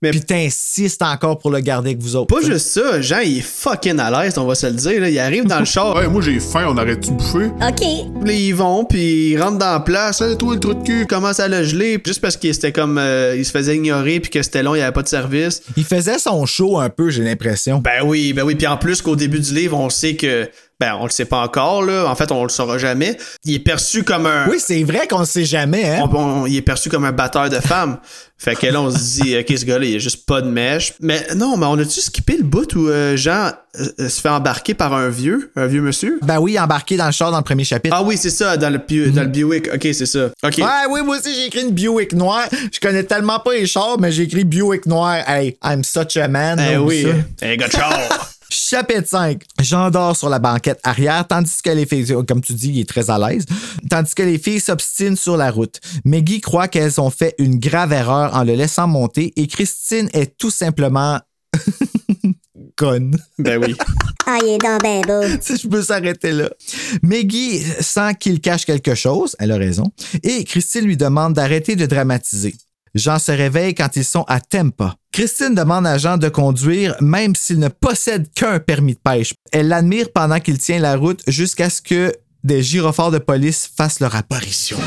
[0.00, 2.32] Mais- Puis t'insistes encore pour le garder avec vous autres.
[2.32, 5.00] Pas juste ça, Jean, il est fucking à l'aise, on va se le dire.
[5.00, 5.10] Là.
[5.10, 7.46] Il arrive dans le char, Ouais, moi j'ai faim, on arrête-tu de bouffer?
[7.46, 8.24] OK.
[8.24, 10.20] là, ils vont, puis ils rentrent dans la place.
[10.20, 12.00] Hey, toi, le trou de cul, commence à le geler.
[12.06, 12.96] Juste parce qu'il était comme.
[12.96, 15.62] euh, il se faisait ignorer, puis que c'était long, il n'y avait pas de service.
[15.76, 17.78] Il faisait son show un peu, j'ai l'impression.
[17.80, 18.54] Ben oui, ben oui.
[18.54, 20.48] Puis en plus qu'au début du livre, on sait que.
[20.80, 22.06] Ben, on le sait pas encore, là.
[22.06, 23.18] En fait, on le saura jamais.
[23.44, 24.48] Il est perçu comme un.
[24.48, 26.08] Oui, c'est vrai qu'on ne sait jamais, hein?
[26.12, 27.98] on- on- il est perçu comme un batteur de femmes.
[28.38, 30.94] fait que là, on se dit, OK, ce gars-là, il a juste pas de mèche.
[31.00, 34.28] Mais non, mais on a-tu skippé le bout où euh, Jean euh, euh, se fait
[34.28, 36.20] embarquer par un vieux, un vieux monsieur?
[36.22, 37.96] Ben oui, embarqué dans le char dans le premier chapitre.
[37.98, 39.68] Ah oui, c'est ça, dans le, Pu- dans le Buick.
[39.74, 40.26] OK, c'est ça.
[40.44, 40.58] OK.
[40.58, 42.46] Ouais, oui, moi aussi, j'ai écrit une Buick noire.
[42.72, 45.28] Je connais tellement pas les chars, mais j'ai écrit Buick noir.
[45.28, 46.60] Hey, I'm such a man.
[46.64, 47.04] Eh là, oui,
[47.42, 47.98] un gars de char.
[48.50, 49.42] Chapitre 5.
[49.60, 52.88] Jean dort sur la banquette arrière, tandis que les filles, comme tu dis, il est
[52.88, 53.44] très à l'aise,
[53.90, 55.80] tandis que les filles s'obstinent sur la route.
[56.04, 60.36] Maggie croit qu'elles ont fait une grave erreur en le laissant monter et Christine est
[60.38, 61.20] tout simplement
[62.76, 63.16] conne.
[63.38, 63.74] ben oui.
[64.26, 65.38] Ah, il est donc ben beau.
[65.40, 66.48] si je peux s'arrêter là.
[67.02, 69.84] Maggie sent qu'il cache quelque chose, elle a raison,
[70.22, 72.54] et Christine lui demande d'arrêter de dramatiser.
[72.94, 74.94] Jean se réveille quand ils sont à Tempa.
[75.12, 79.34] Christine demande à Jean de conduire même s'il ne possède qu'un permis de pêche.
[79.52, 84.00] Elle l'admire pendant qu'il tient la route jusqu'à ce que des gyrophares de police fassent
[84.00, 84.78] leur apparition.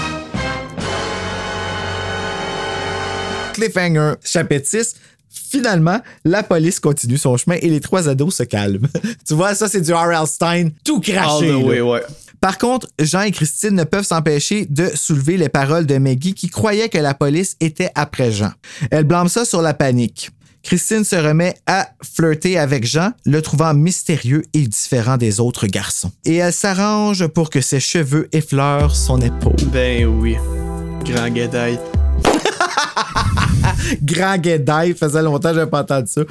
[3.54, 4.96] Cliffhanger, chapitre 6.
[5.30, 8.88] Finalement, la police continue son chemin et les trois ados se calment.
[9.28, 10.28] tu vois, ça, c'est du R.L.
[10.28, 11.54] Stein tout All craché.
[11.54, 12.04] way, ouais.
[12.42, 16.50] Par contre, Jean et Christine ne peuvent s'empêcher de soulever les paroles de Maggie qui
[16.50, 18.52] croyait que la police était après Jean.
[18.90, 20.32] Elle blâme ça sur la panique.
[20.64, 26.12] Christine se remet à flirter avec Jean, le trouvant mystérieux et différent des autres garçons.
[26.26, 29.56] Et elle s'arrange pour que ses cheveux effleurent son épaule.
[29.72, 30.36] Ben oui.
[31.06, 31.80] Grand guédaille.
[34.04, 36.22] Grand guédaille, faisait longtemps que j'avais pas entendu ça.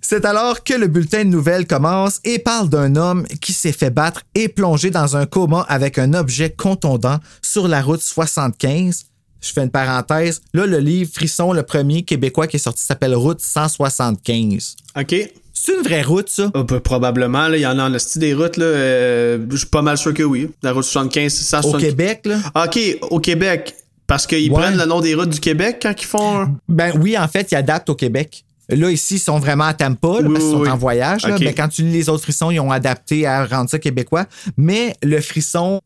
[0.00, 3.90] C'est alors que le bulletin de nouvelles commence et parle d'un homme qui s'est fait
[3.90, 9.04] battre et plongé dans un coma avec un objet contondant sur la route 75.
[9.40, 10.40] Je fais une parenthèse.
[10.54, 14.76] Là, le livre Frisson, le premier québécois qui est sorti, s'appelle Route 175.
[14.98, 15.14] OK.
[15.58, 16.50] C'est une vraie route, ça?
[16.54, 18.64] Ah, ben, probablement, là, il y en a en esti des routes, là.
[18.66, 20.50] euh, je suis pas mal sûr que oui.
[20.62, 21.80] La route 75, Au 175.
[21.80, 22.38] Québec, là?
[22.64, 22.78] OK,
[23.10, 23.74] au Québec.
[24.06, 24.60] Parce qu'ils Ouais.
[24.62, 26.54] prennent le nom des routes du Québec quand ils font.
[26.68, 28.44] Ben oui, en fait, ils adaptent au Québec.
[28.68, 30.68] Là, ici, ils sont vraiment à Tampa, là, Oui, parce qu'ils oui, sont oui.
[30.70, 31.24] en voyage.
[31.24, 31.36] là.
[31.40, 34.26] Mais quand tu lis les autres frissons, ils ont adapté à rendre ça québécois.
[34.56, 35.80] Mais le frisson,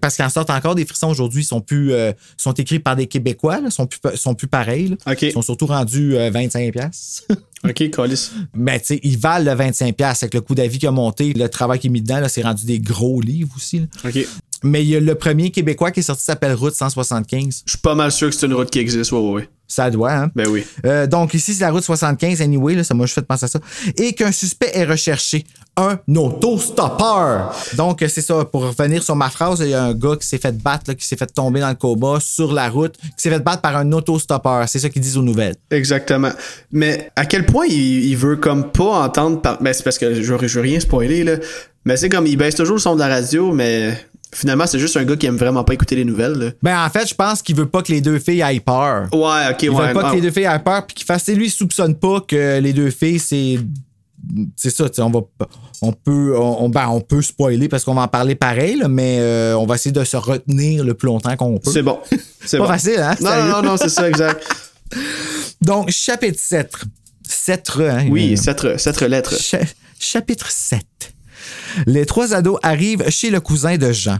[0.00, 3.06] parce qu'en sortent encore des frissons aujourd'hui, ils sont plus euh, sont écrits par des
[3.06, 4.96] Québécois, là, sont plus sont plus pareils.
[5.22, 7.24] Ils sont surtout rendus euh, 25 pièces.
[7.64, 8.30] OK, Colis.
[8.52, 11.32] Mais tu sais, ils valent le 25 pièces avec le coût d'avis qui a monté,
[11.34, 13.78] le travail qui est mis dedans, c'est rendu des gros livres aussi.
[13.78, 13.86] là.
[14.06, 14.26] OK.
[14.64, 17.62] Mais il y a le premier Québécois qui est sorti s'appelle Route 175.
[17.66, 19.48] Je suis pas mal sûr que c'est une route qui existe, ouais, ouais.
[19.66, 20.30] Ça doit, hein?
[20.34, 20.64] Ben oui.
[20.86, 23.48] Euh, donc ici, c'est la route 75, anyway, là, ça m'a juste fait penser à
[23.48, 23.60] ça.
[23.98, 25.44] Et qu'un suspect est recherché.
[25.76, 27.52] Un autostoppeur.
[27.76, 30.26] Donc, euh, c'est ça, pour revenir sur ma phrase, il y a un gars qui
[30.26, 33.10] s'est fait battre, là, qui s'est fait tomber dans le coma sur la route, qui
[33.16, 34.68] s'est fait battre par un autostoppeur.
[34.68, 35.56] C'est ça qu'ils disent aux nouvelles.
[35.72, 36.30] Exactement.
[36.70, 39.60] Mais à quel point il, il veut comme pas entendre par...
[39.60, 41.36] Ben c'est parce que je, je veux rien spoiler, là.
[41.84, 43.98] Mais c'est comme, il baisse toujours le son de la radio, mais
[44.36, 46.50] finalement, c'est juste un gars qui aime vraiment pas écouter les nouvelles, là.
[46.62, 49.08] Ben, en fait, je pense qu'il veut pas que les deux filles aient peur.
[49.12, 49.88] Ouais, ok, Il ouais.
[49.88, 51.26] veut pas que les deux filles aient peur, puis qu'il fasse.
[51.28, 53.58] Lui, il soupçonne pas que les deux filles, c'est.
[54.56, 55.20] C'est ça, tu sais, on va.
[55.82, 56.34] On peut.
[56.38, 59.66] On, ben, on peut spoiler parce qu'on va en parler pareil, là, mais euh, on
[59.66, 61.70] va essayer de se retenir le plus longtemps qu'on peut.
[61.70, 61.98] C'est bon.
[62.44, 62.70] C'est pas bon.
[62.72, 63.14] facile, hein?
[63.20, 64.42] Non, non, non, non, c'est ça, exact.
[65.60, 66.72] Donc, chapitre 7.
[67.26, 68.06] 7 hein?
[68.10, 69.34] Oui, Euh, cette, cette lettre.
[69.38, 69.58] cha-
[69.98, 70.80] chapitre 7.
[71.86, 74.18] Les trois ados arrivent chez le cousin de Jean.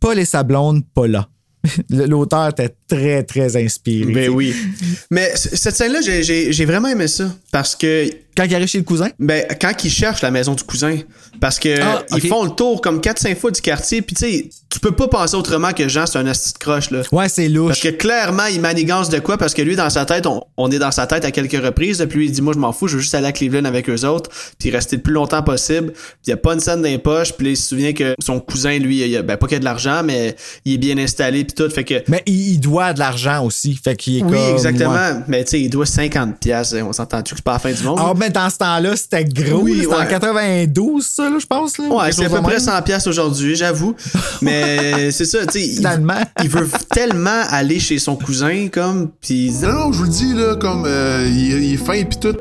[0.00, 1.28] Paul et sa blonde, Paula.
[1.90, 4.12] L'auteur était très, très inspiré.
[4.12, 4.54] Ben oui.
[5.10, 7.32] Mais cette scène-là, j'ai- vraiment aimé ça.
[7.52, 10.62] Parce que Quand il arrive chez le cousin, Ben, quand ils cherchent la maison du
[10.62, 10.98] cousin,
[11.40, 14.50] parce que Ah, ils font le tour comme 4-5 fois du quartier, puis tu sais,
[14.70, 17.02] tu peux pas penser autrement que Jean, c'est un asti de croche, là.
[17.10, 17.80] ouais, c'est Parce louche.
[17.82, 19.38] que clairement, il manigance de quoi?
[19.38, 22.04] Parce que lui, dans sa tête, on, on est dans sa tête à quelques reprises.
[22.08, 23.88] Puis lui, il dit, moi, je m'en fous, je veux juste aller à Cleveland avec
[23.90, 25.92] eux autres, puis rester le plus longtemps possible.
[25.92, 27.32] Puis il y a pas une scène poches.
[27.32, 29.60] Puis là, il se souvient que son cousin, lui, il a, ben, pas qu'il a
[29.60, 31.68] de l'argent, mais il est bien installé, puis tout.
[31.70, 32.02] Fait que.
[32.08, 33.74] Mais il, il doit de l'argent aussi.
[33.82, 34.92] Fait qu'il est oui, comme, exactement.
[34.92, 35.14] ouais.
[35.26, 36.34] Mais tu sais, il doit 50$.
[36.34, 36.76] piastres.
[36.82, 37.98] On s'entend-tu que c'est pas la fin du monde?
[38.00, 39.62] Ah, mais dans ce temps-là, c'était gros.
[39.62, 40.06] Oui, c'était en ouais.
[40.08, 41.28] 92, ça.
[41.38, 41.78] je pense.
[41.78, 42.60] Là, Ouais, c'est à peu près même.
[42.60, 43.94] 100 pièces aujourd'hui, j'avoue.
[44.42, 46.20] Mais c'est ça, tu sais, il, Finalement.
[46.42, 50.34] il veut tellement aller chez son cousin, comme, pis Non, non, je vous le dis,
[50.34, 52.36] là, comme euh, il, il est fin pis tout.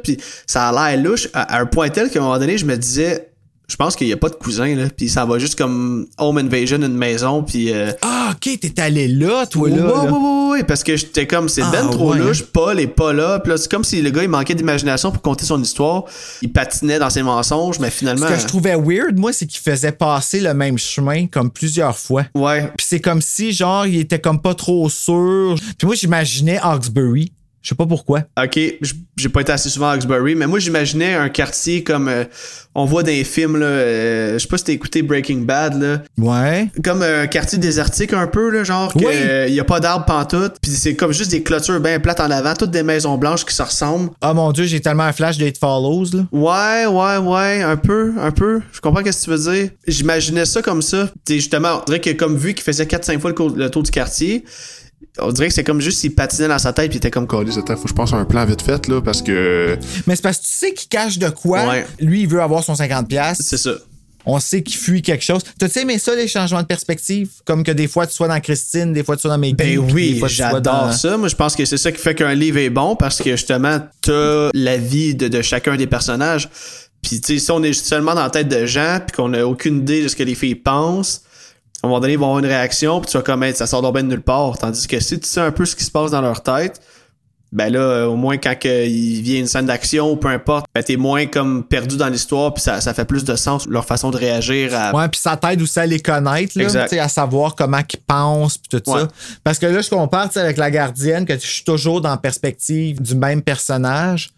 [0.45, 2.75] Ça a l'air louche à, à un point tel qu'à un moment donné, je me
[2.77, 3.29] disais,
[3.69, 4.85] je pense qu'il y a pas de cousin, là.
[4.95, 7.73] Puis ça va juste comme home invasion, une maison, puis...
[7.73, 9.75] Euh, Ah, ok, t'es allé là, toi, là.
[10.03, 12.87] ouais, ouais, ouais, parce que j'étais comme, c'est Ah, ben trop ouais, louche, Paul est
[12.87, 13.39] pas là.
[13.39, 16.03] Puis là, c'est comme si le gars, il manquait d'imagination pour conter son histoire.
[16.41, 18.27] Il patinait dans ses mensonges, mais finalement...
[18.27, 21.97] Ce que je trouvais weird, moi, c'est qu'il faisait passer le même chemin comme plusieurs
[21.97, 22.23] fois.
[22.35, 25.55] Ouais, Puis c'est comme si, genre, il était comme pas trop sûr.
[25.77, 27.31] Puis moi, j'imaginais Hawkesbury.
[27.67, 28.21] Je sais pas pourquoi.
[28.41, 28.57] Ok,
[29.17, 32.23] j'ai pas été assez souvent à Hawkesbury, mais moi j'imaginais un quartier comme euh,
[32.73, 35.81] on voit dans les films là, euh, je sais pas si t'as écouté Breaking Bad
[35.81, 36.69] là, Ouais.
[36.81, 39.05] comme un quartier désertique un peu là, genre que Oui.
[39.09, 42.31] euh, y a pas d'arbres pantoute, puis c'est comme juste des clôtures bien plates en
[42.31, 44.11] avant, toutes des maisons blanches qui se ressemblent.
[44.21, 46.25] Ah mon dieu, j'ai tellement un flash de It Follows, là.
[46.31, 48.61] Ouais, ouais, ouais, un peu, un peu.
[48.71, 49.69] Je comprends ce que tu veux dire.
[49.85, 51.09] J'imaginais ça comme ça.
[51.25, 53.83] T'sais, justement, on dirait que comme vu qu'il faisait 4-5 fois le, cour- le tour
[53.83, 54.45] du quartier,
[55.19, 57.27] on dirait que c'est comme juste s'il patinait dans sa tête puis il était comme
[57.27, 59.77] Calais, attends, faut que je pense à un plan vite fait, là, parce que.
[60.05, 61.67] Mais c'est parce que tu sais qu'il cache de quoi.
[61.67, 61.87] Ouais.
[61.99, 63.05] Lui, il veut avoir son 50$.
[63.07, 63.43] piastres.
[63.47, 63.71] c'est ça.
[64.29, 65.41] On sait qu'il fuit quelque chose.
[65.57, 67.29] T'as-tu aimé ça, les changements de perspective?
[67.45, 69.53] Comme que des fois, tu sois dans Christine, des fois, tu sois dans Maggie.
[69.53, 71.15] Ben oui, tu j'adore dans- ça.
[71.15, 73.79] Moi, je pense que c'est ça qui fait qu'un livre est bon parce que justement,
[74.01, 76.49] t'as la vie de, de chacun des personnages.
[77.01, 79.47] Puis, tu sais, si on est seulement dans la tête de gens puis qu'on n'a
[79.47, 81.21] aucune idée de ce que les filles pensent,
[81.83, 83.81] à un moment donné, ils vont avoir une réaction puis tu vas comme ça sort
[83.81, 84.57] donc de nulle part.
[84.57, 86.81] Tandis que si tu sais un peu ce qui se passe dans leur tête,
[87.53, 90.65] ben là, euh, au moins quand que il vient une scène d'action ou peu importe,
[90.75, 93.85] ben t'es moins comme perdu dans l'histoire puis ça, ça fait plus de sens leur
[93.85, 94.93] façon de réagir à.
[94.93, 98.79] Ouais, puis ça t'aide aussi à les connaître, là, à savoir comment ils pensent, puis
[98.79, 98.99] tout Ouais.
[99.01, 99.07] ça.
[99.45, 103.01] Parce que là, je compare avec la gardienne, que je suis toujours dans la perspective
[103.01, 104.31] du même personnage.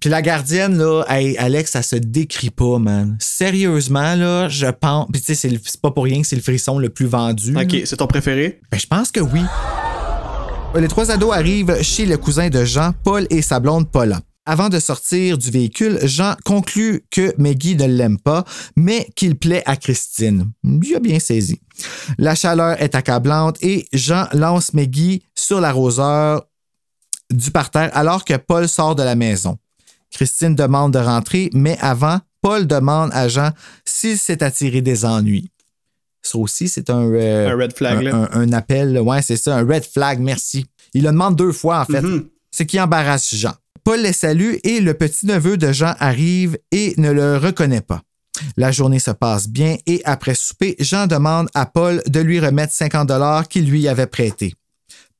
[0.00, 3.18] Puis la gardienne, là, hey, Alex, ça se décrit pas, man.
[3.20, 5.06] Sérieusement, là, je pense.
[5.12, 7.54] Puis tu sais, c'est pas pour rien que c'est le frisson le plus vendu.
[7.54, 8.60] Ok, c'est ton préféré?
[8.70, 9.42] Ben, je pense que oui.
[10.74, 14.20] Les trois ados arrivent chez le cousin de Jean, Paul et sa blonde Paula.
[14.46, 18.44] Avant de sortir du véhicule, Jean conclut que Maggie ne l'aime pas,
[18.76, 20.50] mais qu'il plaît à Christine.
[20.64, 21.60] Il a bien saisi.
[22.16, 26.46] La chaleur est accablante et Jean lance Maggie sur l'arroseur
[27.30, 29.58] du parterre alors que Paul sort de la maison.
[30.10, 33.50] Christine demande de rentrer, mais avant, Paul demande à Jean
[33.84, 35.50] s'il s'est attiré des ennuis.
[36.22, 38.14] Ça aussi, c'est un, euh, Un red flag, un, là.
[38.32, 38.98] un- un appel.
[38.98, 40.66] Ouais, c'est ça, un red flag, merci.
[40.94, 42.02] Il le demande deux fois, en fait.
[42.02, 42.28] Mhm.
[42.50, 43.54] Ce qui embarrasse Jean.
[43.84, 48.02] Paul les salue et le petit-neveu de Jean arrive et ne le reconnaît pas.
[48.56, 52.72] La journée se passe bien et après souper, Jean demande à Paul de lui remettre
[52.74, 54.54] 50 dollars qu'il lui avait prêté.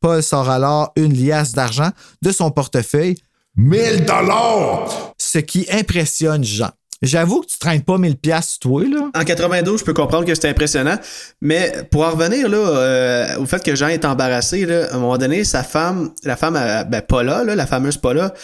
[0.00, 1.90] Paul sort alors une liasse d'argent
[2.22, 3.16] de son portefeuille,
[3.56, 5.12] 1000 dollars!
[5.18, 6.70] ce qui impressionne Jean.
[7.02, 9.08] J'avoue que tu traînes pas 1000 pièces toi là.
[9.18, 10.96] En 92, je peux comprendre que c'était impressionnant,
[11.40, 14.98] mais pour en revenir là, euh, au fait que Jean est embarrassé, là, à un
[14.98, 18.34] moment donné, sa femme, la femme, euh, ben Paula, là, la fameuse Paula,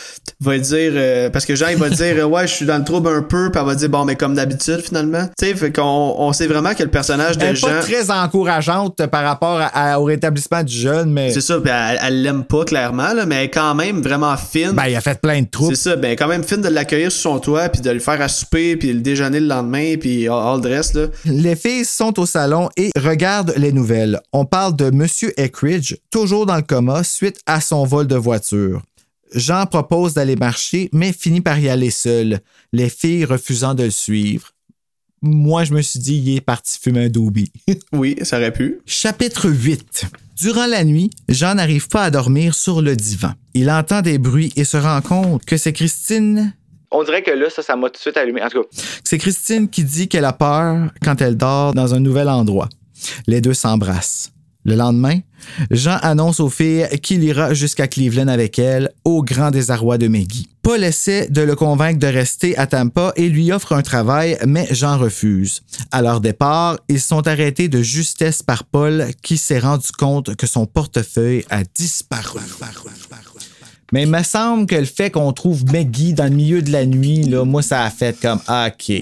[0.41, 3.09] va dire, euh, parce que Jean il va dire, ouais, je suis dans le trouble
[3.09, 5.83] un peu, puis elle va dire, bon, mais comme d'habitude finalement, tu sais, fait qu'on
[6.17, 9.61] on sait vraiment que le personnage de Elle est Jean, pas très encourageante par rapport
[9.61, 11.71] à- à- au rétablissement du jeune, mais c'est ça, puis
[12.03, 14.73] elle l'aime pas clairement, là, mais elle est quand même vraiment fine.
[14.73, 15.77] ben, il a fait plein de troubles.
[15.77, 18.21] C'est ça, ben quand même fine de l'accueillir sur son toit, puis de le faire
[18.23, 21.09] à souper, puis le déjeuner le lendemain, puis all, là.
[21.25, 24.21] Les filles sont au salon et regardent les nouvelles.
[24.33, 28.83] On parle de Monsieur Eckridge, toujours dans le coma suite à son vol de voiture.
[29.35, 32.41] Jean propose d'aller marcher, mais finit par y aller seul,
[32.73, 34.53] les filles refusant de le suivre.
[35.23, 37.51] Moi, je me suis dit, il est parti fumer un doobie.
[37.93, 38.81] Oui, ça aurait pu.
[38.87, 40.07] Chapitre 8.
[40.39, 43.33] Durant la nuit, Jean n'arrive pas à dormir sur le divan.
[43.55, 46.53] Il entend des bruits et se rend compte que c'est Christine.
[46.99, 48.41] On dirait que là, ça, ça m'a tout de suite allumé.
[49.05, 52.71] C'est Christine qui dit qu'elle a peur quand elle dort dans un nouvel endroit.
[53.27, 54.33] Les deux s'embrassent.
[54.65, 55.21] Le lendemain,
[55.71, 60.49] Jean annonce aux filles qu'il ira jusqu'à Cleveland avec elle, au grand désarroi de Maggie.
[60.63, 64.67] Paul essaie de le convaincre de rester à Tampa et lui offre un travail, mais
[64.71, 65.61] Jean refuse.
[65.93, 70.47] À leur départ, ils sont arrêtés de justesse par Paul qui s'est rendu compte que
[70.47, 72.41] son portefeuille a disparu.
[73.93, 76.87] Mais il me semble que le fait qu'on trouve Maggie dans le milieu de la
[76.87, 78.93] nuit, là, moi, ça a fait comme ah, OK.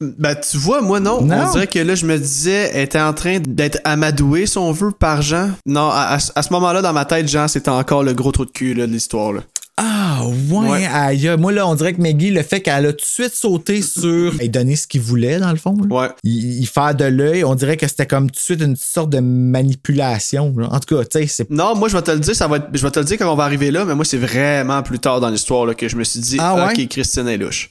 [0.00, 1.22] Ben, tu vois, moi, non.
[1.22, 1.46] Non?
[1.48, 4.72] On dirait que là, je me disais, elle était en train d'être amadouée, si on
[4.72, 5.50] veut, par Jean.
[5.66, 8.44] Non, à, à- à ce moment-là, dans ma tête, Jean, c'était encore le gros trou
[8.44, 9.34] de cul là, de l'histoire.
[9.76, 10.86] Ah, ouais, Ouais.
[10.86, 11.28] aïe.
[11.36, 14.40] Moi, là, on dirait que Maggie, le fait qu'elle a tout de suite sauté sur.
[14.40, 15.76] et donner ce qu'il voulait, dans le fond.
[15.76, 15.94] là.
[15.94, 16.08] Ouais.
[16.22, 19.10] Il, il faire de l'œil, on dirait que c'était comme tout de suite une sorte
[19.10, 20.54] de manipulation.
[20.56, 20.68] là.
[20.70, 21.50] En tout cas, tu sais, c'est.
[21.50, 23.18] Non, moi, je vais te le dire, ça va être, je vais te le dire
[23.18, 25.96] quand on va arriver là, mais moi, c'est vraiment plus tard dans l'histoire que je
[25.96, 26.72] me suis dit, Ah ouais?
[26.82, 27.70] OK, Christine est louche.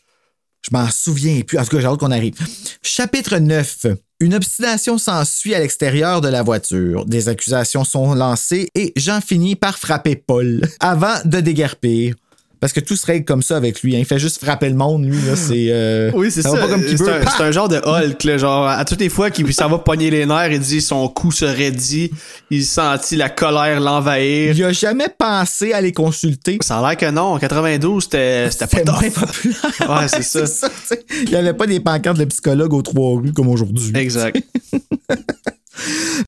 [0.70, 1.58] Je m'en souviens plus.
[1.58, 2.36] En tout cas, j'ai hâte qu'on arrive.
[2.82, 3.86] Chapitre 9.
[4.24, 7.06] Une obstination s'ensuit à l'extérieur de la voiture.
[7.06, 12.16] Des accusations sont lancées et Jean finit par frapper Paul avant de déguerpir.
[12.64, 13.94] Parce que tout se règle comme ça avec lui.
[13.94, 14.00] hein.
[14.00, 15.18] Il fait juste frapper le monde, lui.
[15.28, 16.52] Là, c'est, euh, Oui, c'est ça.
[16.52, 20.10] c'est, un, genre de Hulk, là, genre, à toutes les fois qu'il s'en va pogner
[20.10, 22.12] les nerfs, il dit son cou se raidit,
[22.50, 24.56] il sentit la colère l'envahir.
[24.56, 26.58] Il a jamais pensé à les consulter.
[26.62, 29.60] Ça a l'air que non, en 92, c'était, c'était pas populaire.
[29.82, 30.70] Ouais, c'est ça.
[31.22, 33.92] Il n'y avait pas des pancartes de psychologues aux trois rues comme aujourd'hui.
[33.94, 34.42] Exact.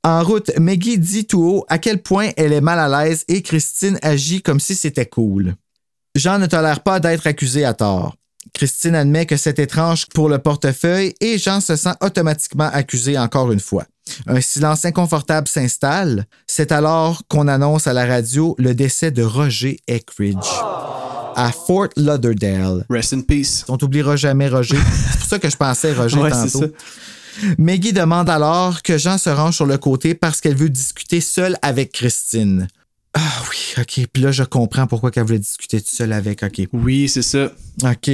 [0.03, 3.41] En route, Maggie dit tout haut à quel point elle est mal à l'aise et
[3.41, 5.55] Christine agit comme si c'était cool.
[6.15, 8.15] Jean ne tolère pas d'être accusé à tort.
[8.53, 13.51] Christine admet que c'est étrange pour le portefeuille et Jean se sent automatiquement accusé encore
[13.51, 13.85] une fois.
[14.27, 16.25] Un silence inconfortable s'installe.
[16.47, 20.45] C'est alors qu'on annonce à la radio le décès de Roger Eckridge
[21.35, 22.85] à Fort Lauderdale.
[22.89, 23.65] Rest in peace.
[23.67, 24.77] On t'oubliera jamais Roger.
[25.11, 26.59] C'est pour ça que je pensais Roger Ouais, tantôt.
[26.61, 26.65] ça.
[27.57, 31.57] Maggie demande alors que Jean se range sur le côté parce qu'elle veut discuter seule
[31.61, 32.67] avec Christine.
[33.17, 34.07] Ah oui, OK.
[34.11, 36.43] Puis là, je comprends pourquoi qu'elle voulait discuter toute seule avec.
[36.43, 36.61] OK.
[36.73, 37.51] Oui, c'est ça.
[37.83, 38.11] OK.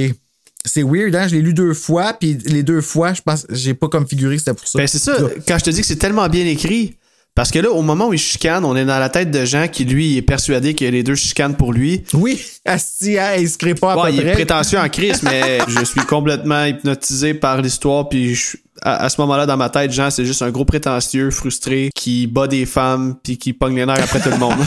[0.64, 1.26] C'est weird, hein?
[1.26, 4.36] Je l'ai lu deux fois, puis les deux fois, je pense, j'ai pas comme figuré
[4.36, 4.78] que c'était pour ça.
[4.78, 5.16] Ben, c'est ça.
[5.48, 6.96] Quand je te dis que c'est tellement bien écrit,
[7.34, 9.66] parce que là, au moment où il chicane, on est dans la tête de Jean
[9.66, 12.04] qui, lui, est persuadé que les deux chicanent pour lui.
[12.14, 15.58] Oui, Asti, hein, il se crée pas à peu il est prétentieux en crise, mais
[15.68, 18.08] je suis complètement hypnotisé par l'histoire.
[18.08, 21.30] Puis je- à, à ce moment-là, dans ma tête, Jean, c'est juste un gros prétentieux,
[21.30, 24.54] frustré, qui bat des femmes puis qui pogne les nerfs après tout le monde.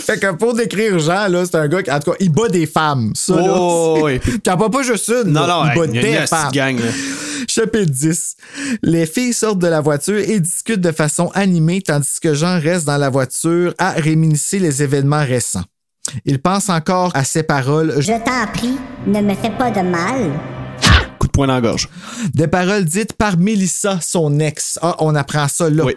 [0.00, 2.48] Fait que pour décrire Jean, là, c'est un gars qui, en tout cas, il bat
[2.48, 3.12] des femmes.
[3.14, 3.42] Ça, là.
[3.56, 4.20] Oh, c'est- oui.
[4.44, 5.32] Qui en bat pas juste une.
[5.32, 5.64] non, là.
[5.64, 6.52] non, il bat il y a une des femmes.
[6.52, 6.78] gang.
[6.78, 6.90] là.
[7.48, 8.36] Chapitre 10.
[8.82, 12.86] Les filles sortent de la voiture et discutent de façon animée tandis que Jean reste
[12.86, 15.64] dans la voiture à réminiscer les événements récents.
[16.24, 20.30] Il pense encore à ces paroles, Je t'en prie, ne me fais pas de mal.
[21.32, 21.88] Poing dans la gorge.
[22.34, 24.78] des paroles dites par Mélissa, son ex.
[24.82, 25.84] Ah, on apprend ça là.
[25.84, 25.94] Oui.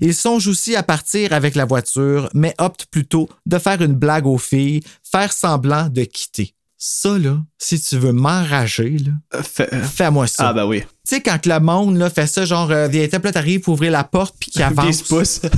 [0.00, 4.26] Il songe aussi à partir avec la voiture, mais opte plutôt de faire une blague
[4.26, 6.54] aux filles, faire semblant de quitter.
[6.82, 10.48] Ça, là, si tu veux m'enrager, là, Euh, euh, fais-moi ça.
[10.48, 10.80] Ah, ben oui.
[11.06, 13.92] Tu sais, quand le monde là, fait ça, genre, euh, viens, là, t'arrives pour ouvrir
[13.92, 14.96] la porte puis qu'il avance.
[15.00, 15.40] se pousse.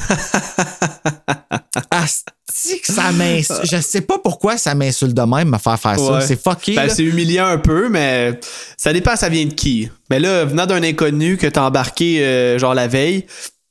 [1.91, 3.61] Asti que ça m'insulte.
[3.71, 6.21] Je sais pas pourquoi ça m'insulte de même me faire faire ça.
[6.23, 6.75] C'est fucké.
[6.75, 8.39] Ben, c'est humiliant un peu, mais
[8.77, 9.89] ça dépend, ça vient de qui.
[10.11, 13.27] Mais là, venant d'un inconnu que t'as embarqué euh, genre la veille,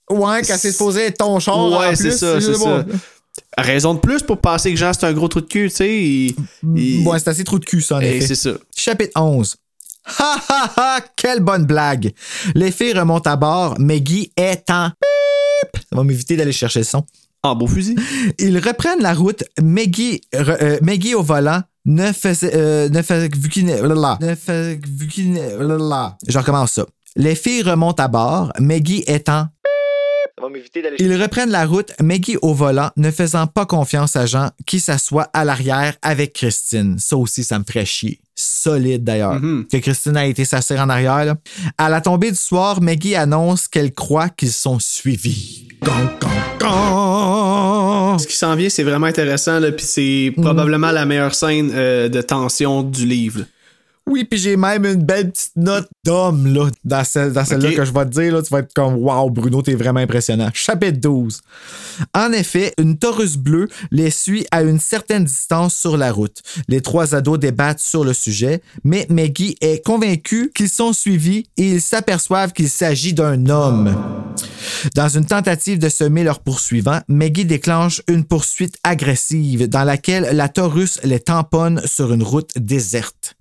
[0.10, 1.70] Ouais, quand c'est supposé être ton char.
[1.72, 2.86] ouais, c'est ça, c'est ça.
[3.58, 5.90] Raison de plus pour penser que Jean, c'est un gros trou de cul, tu sais.
[6.04, 6.36] il-
[6.76, 8.28] il- Ouais, c'est assez trou de cul, ça, en Eh, effet.
[8.28, 8.52] c'est ça.
[8.76, 9.56] Chapitre 11.
[10.20, 11.00] Ha ha ha!
[11.16, 12.12] Quelle bonne blague!
[12.56, 13.76] Les filles remontent à bord.
[13.80, 14.90] Maggie est en.
[15.76, 17.06] Ça va m'éviter d'aller chercher le son.
[17.44, 17.96] En beau fusil.
[18.40, 19.44] Ils reprennent la route.
[19.62, 22.52] Maggie, re- euh, Maggie au volant ne faisait.
[22.56, 23.66] Euh, ne faisait vu qu'il.
[23.66, 26.18] Ne faisait vu qu'il blablabla.
[26.28, 26.86] Je recommence ça.
[27.16, 28.52] Les filles remontent à bord.
[28.60, 29.48] Maggie est en
[31.00, 35.28] Ils reprennent la route, Maggie au volant, ne faisant pas confiance à Jean, qui s'assoit
[35.34, 36.98] à l'arrière avec Christine.
[37.00, 38.20] Ça aussi, ça me ferait chier.
[38.36, 39.40] Solide d'ailleurs.
[39.40, 39.68] Mhm.
[39.72, 41.26] Que Christine a été s'asseoir en arrière.
[41.26, 41.36] là.
[41.78, 45.68] À la tombée du soir, Maggie annonce qu'elle croit qu'ils sont suivis.
[48.20, 50.42] Ce qui s'en vient, c'est vraiment intéressant, là, puis c'est Mm.
[50.42, 53.42] probablement la meilleure scène euh, de tension du livre.
[54.12, 57.86] Oui, puis j'ai même une belle petite note d'homme là, dans, celle, dans celle-là que
[57.86, 58.34] je vais te dire.
[58.34, 60.50] Là, tu vas être comme Wow, Bruno, t'es vraiment impressionnant.
[60.54, 61.40] Chapitre 12.
[62.14, 66.42] En effet, une Taurus bleue les suit à une certaine distance sur la route.
[66.68, 71.70] Les trois ados débattent sur le sujet, mais Maggie est convaincue qu'ils sont suivis et
[71.70, 73.96] ils s'aperçoivent qu'il s'agit d'un homme.
[74.94, 80.50] Dans une tentative de semer leurs poursuivants, Maggie déclenche une poursuite agressive dans laquelle la
[80.50, 83.38] Taurus les tamponne sur une route déserte.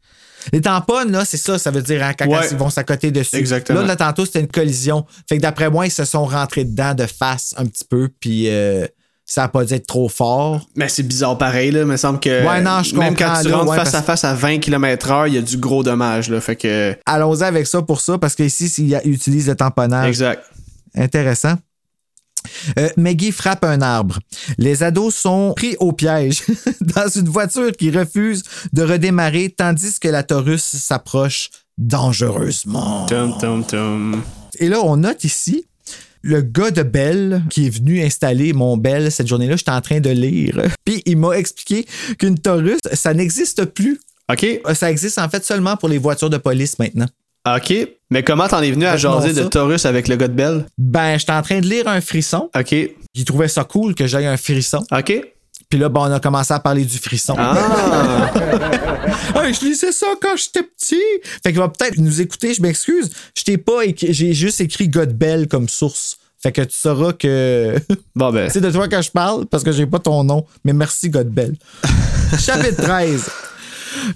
[0.52, 2.46] Les tamponnes, là, c'est ça, ça veut dire hein, quand, Ouais.
[2.50, 3.36] ils vont s'accoter dessus.
[3.36, 3.80] Exactement.
[3.80, 5.04] Là, là, tantôt, c'était une collision.
[5.28, 8.48] Fait que d'après moi, ils se sont rentrés dedans de face un petit peu, puis
[8.48, 8.86] euh,
[9.26, 10.66] ça n'a pas dû être trop fort.
[10.76, 11.80] Mais c'est bizarre pareil, là.
[11.80, 12.46] Il me semble que.
[12.46, 14.58] Ouais, non, je Même quand tu là, rentres ouais, face parce- à face à 20
[14.58, 16.40] km/h, il y a du gros dommage, là.
[16.40, 16.96] Fait que.
[17.06, 20.08] Allons-y avec ça pour ça, parce qu'ici, ils utilisent le tamponnage.
[20.08, 20.42] Exact.
[20.96, 21.54] Intéressant.
[22.78, 24.18] Euh, Maggie frappe un arbre.
[24.58, 26.42] Les ados sont pris au piège
[26.80, 33.06] dans une voiture qui refuse de redémarrer tandis que la Taurus s'approche dangereusement.
[33.06, 34.22] Tum, tum, tum.
[34.58, 35.66] Et là, on note ici
[36.22, 39.56] le gars de Bell qui est venu installer mon Bell cette journée-là.
[39.56, 40.60] J'étais en train de lire.
[40.84, 41.86] Puis il m'a expliqué
[42.18, 43.98] qu'une Taurus, ça n'existe plus.
[44.30, 44.44] OK.
[44.44, 47.06] Euh, Ça existe en fait seulement pour les voitures de police maintenant.
[47.46, 47.72] OK.
[48.10, 49.44] Mais comment t'en es venu à jaser de.
[49.44, 50.66] Taurus avec le gars de Belle?
[50.78, 52.50] Ben, j'étais en train de lire un frisson.
[52.56, 52.72] OK.
[52.72, 54.84] Il trouvait ça cool que j'aille un frisson.
[54.92, 55.22] OK.
[55.68, 57.34] Puis là, ben, on a commencé à parler du frisson.
[57.38, 58.30] Ah!
[59.34, 61.00] Ah, je lisais ça quand j'étais petit.
[61.42, 63.10] Fait qu'il va peut-être nous écouter, je m'excuse.
[63.36, 66.18] Je t'ai pas écrit, j'ai juste écrit Godbell comme source.
[66.42, 67.76] Fait que tu sauras que
[68.14, 68.48] Bon, ben.
[68.50, 70.44] c'est de toi que je parle parce que j'ai pas ton nom.
[70.64, 71.54] Mais merci Godbell.
[72.38, 73.30] Chapitre 13.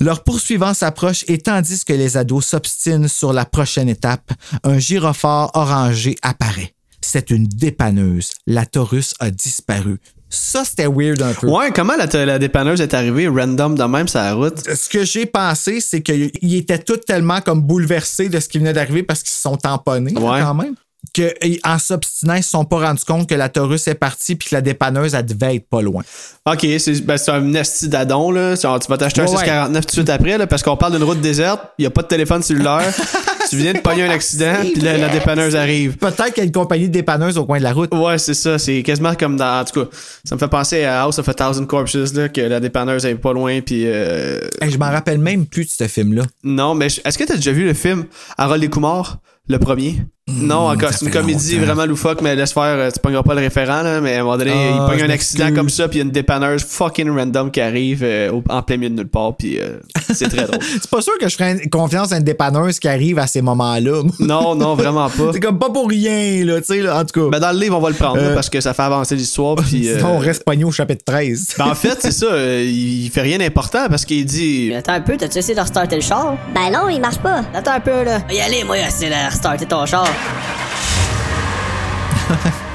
[0.01, 5.51] Leur poursuivant s'approche et tandis que les ados s'obstinent sur la prochaine étape, un gyrophare
[5.55, 6.75] orangé apparaît.
[7.01, 8.33] C'est une dépanneuse.
[8.47, 9.99] La Taurus a disparu.
[10.31, 11.49] Ça, c'était weird un peu.
[11.49, 14.59] Ouais, comment la, la dépanneuse est arrivée random de même sur la route?
[14.59, 18.73] Ce que j'ai pensé, c'est qu'ils étaient tous tellement comme bouleversés de ce qui venait
[18.73, 20.75] d'arriver parce qu'ils se sont tamponnés là, quand même.
[21.15, 21.33] Que,
[21.65, 24.55] en s'obstinant, ils se sont pas rendus compte que la Taurus est partie puis que
[24.57, 26.03] la dépanneuse, elle devait être pas loin.
[26.45, 28.57] Ok, c'est ben, un esti d'adon, là.
[28.57, 29.39] Tu vas t'acheter un Ouais, ouais.
[29.39, 31.91] 649 tout de suite après, là, parce qu'on parle d'une route déserte, il n'y a
[31.91, 32.83] pas de téléphone cellulaire,
[33.49, 35.97] tu viens de pogner un accident, puis la, la dépanneuse arrive.
[35.99, 37.95] Peut-être qu'il y a une compagnie de dépanneuse au coin de la route.
[37.95, 38.59] Ouais, c'est ça.
[38.59, 39.61] C'est quasiment comme dans.
[39.61, 39.91] En tout cas,
[40.25, 43.15] ça me fait penser à House of a Thousand Corpses, là, que la dépanneuse est
[43.15, 43.83] pas loin, puis.
[43.87, 46.23] euh, Hey, je m'en rappelle même plus de ce film-là.
[46.43, 48.05] Non, mais est-ce que t'as déjà vu le film
[48.37, 49.19] Harold et Kumar,
[49.49, 49.97] le premier?
[50.27, 51.67] non, encore, Hmm, c'est une comédie longtemps.
[51.67, 54.25] vraiment loufoque, mais laisse faire, euh, tu pogneras pas le référent, là, mais à un
[54.25, 56.65] moment donné, Ah, il pogne un accident comme ça, puis il y a une dépanneuse
[56.65, 59.77] fucking random qui arrive euh, en plein milieu de nulle part, puis euh,
[60.15, 60.61] c'est très drôle.
[60.81, 64.01] C'est pas sûr que je ferais confiance à une dépanneuse qui arrive à ces moments-là.
[64.19, 65.29] Non, non, vraiment pas.
[65.35, 67.29] C'est comme pas pour rien, là, tu sais, là, en tout cas.
[67.31, 69.17] Ben, dans le livre, on va le prendre, là, Euh, parce que ça fait avancer
[69.17, 69.91] l'histoire, puis.
[69.91, 71.57] euh, Sinon, on reste pogné au chapitre 13.
[71.59, 74.69] ben, en fait, c'est ça, euh, il fait rien d'important parce qu'il dit.
[74.71, 76.35] Mais attends un peu, t'as-tu essayé de restarter le char?
[76.55, 77.43] Ben non, il marche pas.
[77.53, 78.21] Attends un peu, là.
[78.33, 80.07] Y aller, moi, essayer de restarter ton char.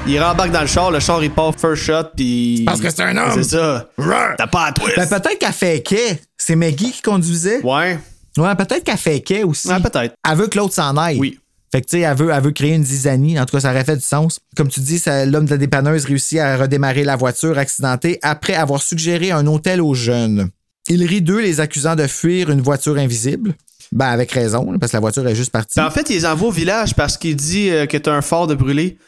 [0.06, 2.62] Il rembarque dans le char, le char il part first shot, puis.
[2.66, 3.30] Parce que c'est un homme.
[3.34, 3.88] C'est ça.
[4.36, 4.96] T'as pas à twist.
[4.96, 6.20] Ben, peut-être qu'elle fakeait.
[6.36, 7.62] C'est Maggie qui conduisait.
[7.64, 7.98] ouais.
[8.38, 9.68] Ouais, peut-être qu'elle fakeait aussi.
[9.68, 10.14] Ouais, peut-être.
[10.28, 11.18] Elle veut que l'autre s'en aille.
[11.18, 11.38] Oui.
[11.72, 13.38] Fait que, tu sais, elle veut, elle veut créer une zizanie.
[13.40, 14.38] En tout cas, ça aurait fait du sens.
[14.56, 18.54] Comme tu dis, ça- l'homme de la dépanneuse réussit à redémarrer la voiture accidentée après
[18.54, 20.48] avoir suggéré un hôtel aux jeunes.
[20.88, 23.54] Il rit d'eux, les accusant de fuir une voiture invisible.
[23.92, 25.78] Ben, avec raison, parce que la voiture est juste partie.
[25.78, 28.22] Ben, en fait, il les envoie au village parce qu'il dit euh, que t'as un
[28.22, 28.98] phare de brûlé.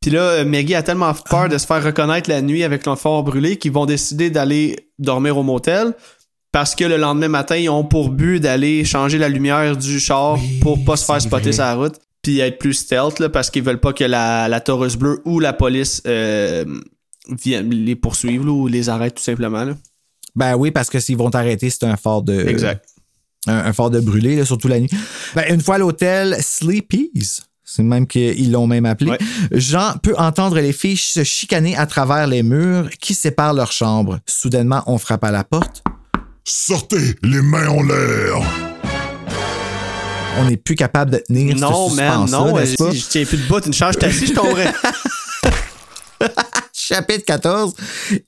[0.00, 2.96] Puis là, euh, Maggie a tellement peur de se faire reconnaître la nuit avec le
[2.96, 5.94] phare brûlé qu'ils vont décider d'aller dormir au motel.
[6.50, 10.38] Parce que le lendemain matin, ils ont pour but d'aller changer la lumière du char
[10.60, 11.94] pour pas se faire spotter la route.
[12.20, 15.40] Puis être plus stealth, là, parce qu'ils veulent pas que la, la Taurus bleue ou
[15.40, 16.64] la police euh,
[17.28, 19.64] vienne les poursuivre là, ou les arrête tout simplement.
[19.64, 19.74] Là.
[20.36, 22.46] Ben oui, parce que s'ils vont t'arrêter, c'est un fort de.
[22.46, 22.84] Exact.
[23.46, 24.90] Un, un fort de brûlé, là, surtout la nuit.
[25.34, 27.10] Ben, une fois à l'hôtel, Sleepies.
[27.64, 29.12] C'est même qu'ils l'ont même appelé.
[29.12, 29.18] Ouais.
[29.52, 34.18] Jean peut entendre les filles se chicaner à travers les murs qui séparent leurs chambres.
[34.28, 35.82] Soudainement, on frappe à la porte.
[36.44, 38.42] Sortez, les mains en l'air.
[40.38, 42.56] On n'est plus capable de tenir Non, ce man, suspense-là, non.
[42.58, 42.90] n'est-ce pas?
[42.90, 44.72] Si je tiens plus de bout, une charge assis, je tomberais.
[46.84, 47.74] Chapitre 14.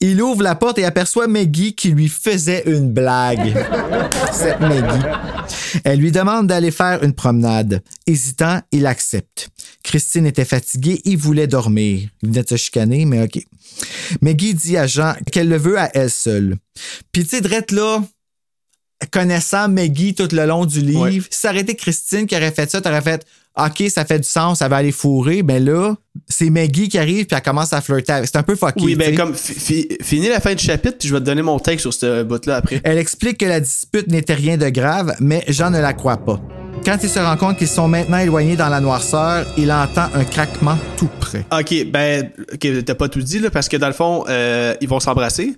[0.00, 3.52] Il ouvre la porte et aperçoit Maggie qui lui faisait une blague.
[4.32, 5.05] Cette Maggie.
[5.82, 7.82] Elle lui demande d'aller faire une promenade.
[8.07, 9.48] Hésitant, il accepte.
[9.82, 12.09] Christine était fatiguée, il voulait dormir.
[12.22, 13.42] Il venait de se chicaner, mais OK.
[14.20, 16.57] Maggie dit à Jean qu'elle le veut à elle seule.
[17.11, 18.05] Puis tu sais, Drette là,
[19.11, 21.61] connaissant Maggie tout le long du livre, Ouais.
[21.61, 23.26] été Christine qui aurait fait ça, t'aurais fait
[23.57, 25.42] OK, ça fait du sens, ça va aller fourrer.
[25.44, 25.94] Mais là,
[26.28, 28.12] c'est Maggie qui arrive puis elle commence à flirter.
[28.12, 28.82] avec- C'est un peu fucké.
[28.84, 31.42] Oui, ben comme fi- fi- finis la fin du chapitre, puis je vais te donner
[31.42, 32.80] mon take sur ce bout-là après.
[32.82, 36.40] Elle explique que la dispute n'était rien de grave, mais Jean ne la croit pas.
[36.84, 40.24] Quand il se rend compte qu'ils sont maintenant éloignés dans la noirceur, il entend un
[40.24, 41.46] craquement tout près.
[41.57, 44.88] Ok, ben, ok, t'as pas tout dit, là, parce que dans le fond, euh, ils
[44.88, 45.55] vont s'embrasser.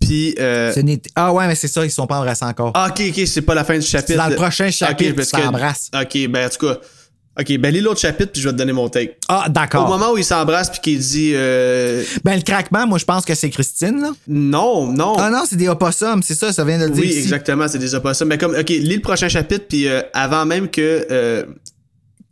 [0.00, 2.72] Puis, euh, Ce n'est- Ah ouais, mais c'est ça, ils ne sont pas embrassés encore.
[2.74, 4.08] ah, ok, ok, c'est pas la fin du chapitre.
[4.12, 5.90] C'est dans le prochain chapitre Ok, parce qu'ils que- s'embrassent.
[5.94, 6.78] Ok, ben, en tout cas,
[7.38, 9.18] ok, ben, lis l'autre chapitre, puis je vais te donner mon take.
[9.28, 9.88] Ah, Au d'accord.
[9.88, 13.34] moment où ils s'embrassent, puis qu'il dit, euh, Ben, le craquement, moi, je pense que
[13.34, 14.10] c'est Christine, là.
[14.26, 15.14] non, non.
[15.18, 17.02] Ah non, c'est des opossums, c'est ça, ça vient de le dire.
[17.02, 17.18] oui, ici.
[17.20, 18.26] exactement, c'est des opossums.
[18.28, 21.44] Mais comme, ok, lis le prochain chapitre, puis euh, avant même que, euh,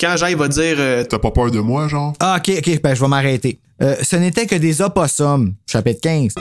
[0.00, 2.14] quand Jean, il va dire, euh, T'as pas peur de moi, genre?
[2.20, 3.60] Ah, ok, ok, ben, je vais m'arrêter.
[3.82, 6.32] Euh, ce n'était que des opossums, chapitre 15.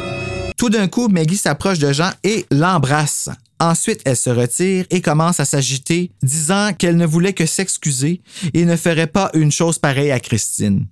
[0.58, 3.30] Tout d'un coup, Maggie s'approche de Jean et l'embrasse.
[3.60, 8.22] Ensuite, elle se retire et commence à s'agiter, disant qu'elle ne voulait que s'excuser
[8.54, 10.86] et ne ferait pas une chose pareille à Christine.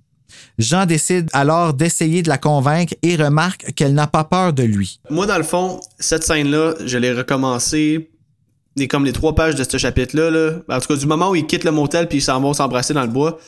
[0.58, 5.00] Jean décide alors d'essayer de la convaincre et remarque qu'elle n'a pas peur de lui.
[5.10, 8.10] Moi, dans le fond, cette scène-là, je l'ai recommencé
[8.76, 10.30] les, comme les trois pages de ce chapitre-là.
[10.30, 10.52] Là.
[10.68, 12.94] En tout cas, du moment où ils quittent le motel puis ils s'en vont s'embrasser
[12.94, 13.38] dans le bois,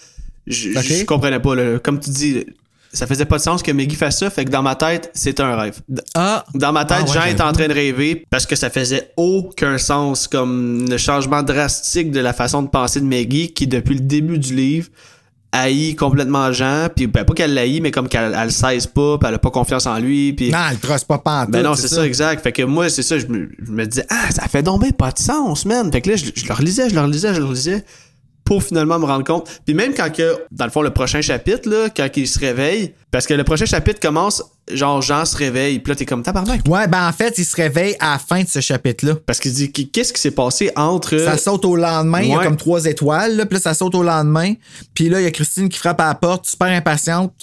[0.47, 0.85] je, Ok.
[0.85, 1.55] je comprenais pas.
[1.55, 1.79] Là.
[1.79, 2.45] Comme tu dis,
[2.93, 5.43] ça faisait pas de sens que Maggie fasse ça, fait que dans ma tête, c'était
[5.43, 5.81] un rêve.
[6.15, 6.45] Ah!
[6.55, 9.11] Dans ma tête, Ah ouais, Jean est en train de rêver parce que ça faisait
[9.17, 13.95] aucun sens comme le changement drastique de la façon de penser de Maggie qui, depuis
[13.95, 14.89] le début du livre,
[15.53, 19.19] haït complètement Jean, puis ben, pas qu'elle l'haït, mais comme qu'elle elle le cesse pas,
[19.19, 20.51] puis elle a pas confiance en lui, puis...
[20.51, 21.53] Non, elle trosse pas pantoute.
[21.53, 22.07] Ben non, c'est ça.
[22.07, 22.43] exact.
[22.43, 24.91] Fait que moi, c'est ça, je me, je me disais, ah, ça fait donc bien
[24.91, 25.91] pas de sens, man.
[25.91, 27.85] Fait que là, je, je le relisais, je le relisais, je le relisais,
[28.49, 29.47] pour finalement me rendre compte.
[29.67, 32.95] Puis même quand que, dans le fond, le prochain chapitre, là, quand il se réveille,
[33.11, 34.43] parce que le prochain chapitre commence,
[34.73, 36.63] genre, Jean se réveille, puis là, t'es comme tabarnak.
[36.67, 39.17] Ouais, ben en fait, il se réveille à la fin de ce chapitre-là.
[39.27, 41.19] Parce qu'il dit, qu'est-ce qui s'est passé entre...
[41.19, 43.95] Ça saute au lendemain, il y a comme trois étoiles, là, puis là, ça saute
[43.95, 44.55] au lendemain.
[44.95, 47.35] Puis là, il y a Christine qui frappe à la porte, super impatiente,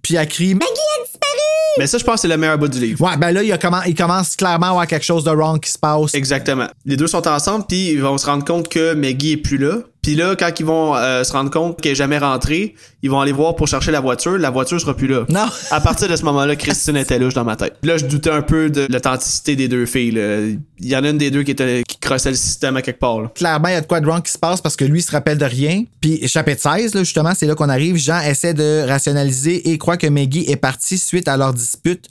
[0.00, 1.78] puis elle crie Maggie a disparu!
[1.78, 3.04] Mais ça, je pense que c'est le meilleur bout du livre.
[3.04, 5.30] Ouais, ben là, il, y a comment, il commence clairement à avoir quelque chose de
[5.30, 6.14] wrong qui se passe.
[6.14, 6.68] Exactement.
[6.84, 9.78] Les deux sont ensemble, puis ils vont se rendre compte que Maggie est plus là.
[10.02, 12.74] Puis là, quand ils vont euh, se rendre compte qu'elle est jamais rentrée,
[13.04, 14.36] ils vont aller voir pour chercher la voiture.
[14.36, 15.24] La voiture sera plus là.
[15.28, 15.46] Non.
[15.70, 17.76] À partir de ce moment-là, Christine était louche dans ma tête.
[17.84, 20.10] Là, je doutais un peu de l'authenticité des deux filles.
[20.10, 20.38] là.
[20.80, 22.98] Il y en a une des deux qui, était, qui crossait le système à quelque
[22.98, 23.20] part.
[23.20, 23.30] là.
[23.32, 25.02] Clairement, il y a de quoi de wrong qui se passe parce que lui, il
[25.04, 25.84] se rappelle de rien.
[26.00, 27.96] Puis, chapitre 16, là, justement, c'est là qu'on arrive.
[27.96, 32.08] Jean essaie de rationaliser et croit que Maggie est partie suite à leur dispute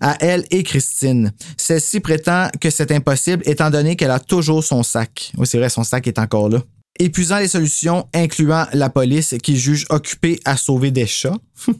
[0.00, 1.32] à elle et Christine.
[1.56, 5.30] Celle-ci prétend que c'est impossible étant donné qu'elle a toujours son sac.
[5.38, 6.58] Oui, c'est vrai, son sac est encore là.
[6.98, 11.36] Épuisant les solutions, incluant la police qui juge occupée à sauver des chats.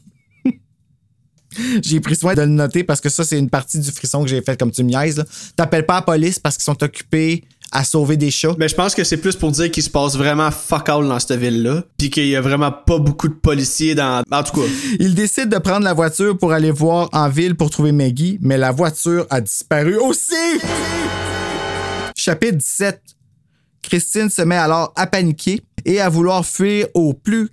[1.82, 4.28] J'ai pris soin de le noter parce que ça, c'est une partie du frisson que
[4.28, 5.24] j'ai fait comme tu me niaises.
[5.56, 7.42] T'appelles pas la police parce qu'ils sont occupés
[7.72, 8.54] à sauver des chats?
[8.58, 11.18] Mais je pense que c'est plus pour dire qu'il se passe vraiment fuck all dans
[11.18, 11.84] cette ville-là.
[11.96, 14.22] Puis qu'il y a vraiment pas beaucoup de policiers dans...
[14.30, 14.66] En tout cas,
[15.00, 18.58] Il décide de prendre la voiture pour aller voir en ville pour trouver Maggie, mais
[18.58, 20.34] la voiture a disparu aussi.
[22.16, 23.00] Chapitre 17.
[23.88, 27.48] Christine se met alors à paniquer et à vouloir fuir au plus.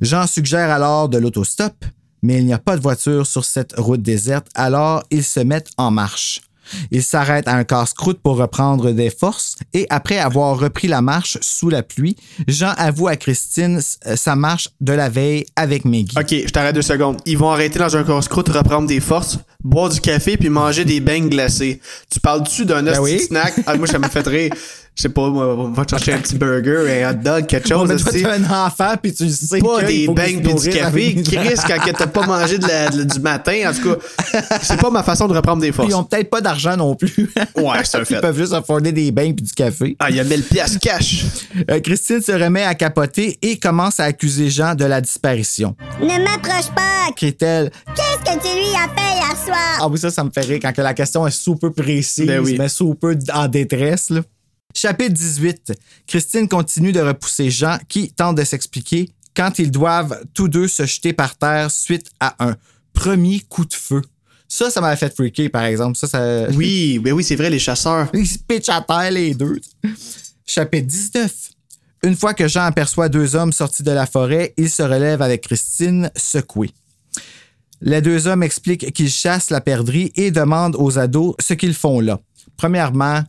[0.00, 1.84] Jean suggère alors de l'autostop,
[2.22, 5.70] mais il n'y a pas de voiture sur cette route déserte, alors ils se mettent
[5.76, 6.40] en marche.
[6.90, 11.38] Ils s'arrêtent à un casse-croûte pour reprendre des forces et après avoir repris la marche
[11.40, 12.16] sous la pluie,
[12.46, 16.14] Jean avoue à Christine euh, sa marche de la veille avec Maggie.
[16.18, 17.18] OK, je t'arrête deux secondes.
[17.26, 21.00] Ils vont arrêter dans un casse-croûte, reprendre des forces, boire du café puis manger des
[21.00, 21.80] beignes glacés.
[22.10, 23.18] Tu parles-tu d'un Ben oui.
[23.20, 23.54] snack?
[23.66, 24.52] Ah, moi, ça me fait rire.
[24.98, 27.68] Je sais pas, moi, on va te chercher un petit burger, un hot dog, quelque
[27.72, 27.88] chose.
[27.88, 31.14] met toi, un enfant puis tu sais Pas des se pis du café.
[31.22, 34.90] Chris, quand t'as pas mangé de la- de- du matin, en tout cas, c'est pas
[34.90, 35.88] ma façon de reprendre des forces.
[35.88, 37.30] Ils ont peut-être pas d'argent non plus.
[37.56, 38.20] Ouais, c'est un Ils fait.
[38.20, 39.94] peuvent juste afforder des bains puis du café.
[40.00, 41.24] Ah, il y a 1000 piastres cash.
[41.70, 45.76] Euh, Christine se remet à capoter et commence à accuser Jean de la disparition.
[46.00, 47.12] Ne m'approche pas!
[47.14, 49.78] Crie-t-elle Qu'est-ce que tu lui as fait hier soir?
[49.80, 52.40] Ah oui, ça, ça me fait rire quand que la question est super précise, Ben
[52.40, 52.56] oui.
[52.58, 54.10] mais super en détresse.
[54.10, 54.22] Là.
[54.74, 55.72] Chapitre 18.
[56.06, 60.84] Christine continue de repousser Jean qui tente de s'expliquer quand ils doivent tous deux se
[60.86, 62.56] jeter par terre suite à un
[62.92, 64.02] premier coup de feu.
[64.46, 65.96] Ça, ça m'avait fait freaker, par exemple.
[65.96, 66.48] Ça, ça...
[66.54, 68.08] Oui, ben oui, c'est vrai, les chasseurs.
[68.14, 69.60] Ils se pitchent à terre, les deux.
[70.46, 71.32] Chapitre 19.
[72.04, 75.42] Une fois que Jean aperçoit deux hommes sortis de la forêt, il se relève avec
[75.42, 76.70] Christine, secouée.
[77.80, 82.00] Les deux hommes expliquent qu'ils chassent la perdrix et demandent aux ados ce qu'ils font
[82.00, 82.20] là.
[82.56, 83.22] Premièrement,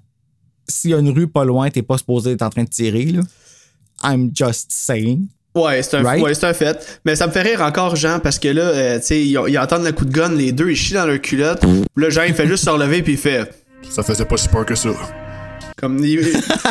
[0.70, 3.05] s'il y a une rue pas loin, t'es pas supposé être en train de tirer,
[3.05, 3.22] là.
[4.03, 5.28] I'm just saying.
[5.55, 6.24] Ouais, c'est un, Right?
[6.24, 7.01] ouais, c'est un fait.
[7.03, 9.59] Mais ça me fait rire encore, Jean, parce que là, euh, tu sais, ils, ils
[9.59, 11.59] entendent le coup de gun, les deux, ils chient dans leur culotte.
[11.61, 13.49] Puis Là, Jean, il fait juste se relever, puis il fait.
[13.89, 14.89] Ça faisait pas si peur que ça.
[15.78, 16.20] Comme, il,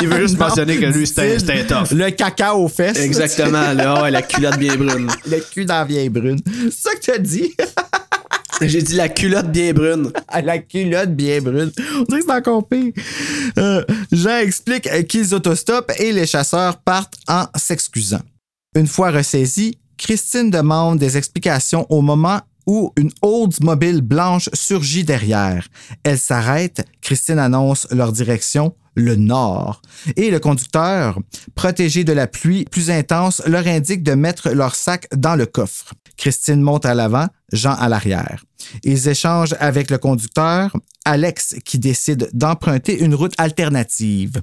[0.01, 1.91] il veut juste Non, mentionner que lui, c'était c'était tough.
[1.91, 2.99] Le caca aux fesses.
[2.99, 5.09] Exactement, là, ouais, la culotte bien brune.
[5.29, 6.39] Le cul dans la vieille brune.
[6.45, 7.53] C'est ça que t'as dit?
[8.67, 10.11] J'ai dit la culotte bien brune.
[10.27, 11.71] à la culotte bien brune.
[11.95, 12.91] On dirait que c'est encore pire.
[13.57, 18.21] Euh, Jean explique euh, qu'ils autostoppent et les chasseurs partent en s'excusant.
[18.75, 25.67] Une fois ressaisie, Christine demande des explications au moment où une Oldsmobile blanche surgit derrière.
[26.03, 29.81] Elle s'arrête, Christine annonce leur direction, le nord.
[30.15, 31.19] Et le conducteur,
[31.55, 35.93] protégé de la pluie plus intense, leur indique de mettre leur sac dans le coffre.
[36.17, 38.43] Christine monte à l'avant, Jean à l'arrière.
[38.83, 40.75] Ils échangent avec le conducteur,
[41.05, 44.39] Alex, qui décide d'emprunter une route alternative.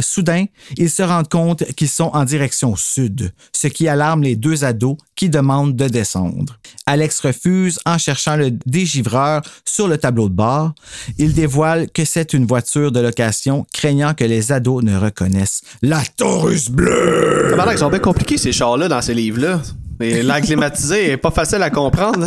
[0.00, 0.44] Soudain,
[0.76, 4.96] ils se rendent compte qu'ils sont en direction sud, ce qui alarme les deux ados
[5.16, 6.58] qui demandent de descendre.
[6.86, 10.72] Alex refuse en cherchant le dégivreur sur le tableau de bord.
[11.18, 16.02] Il dévoile que c'est une voiture de location, craignant que les ados ne reconnaissent la
[16.16, 17.48] Taurus bleue.
[17.50, 19.62] Comment ils sont bien compliqués, ces chars-là, dans ces livres-là.
[20.00, 22.26] Et l'air climatisé est pas facile à comprendre.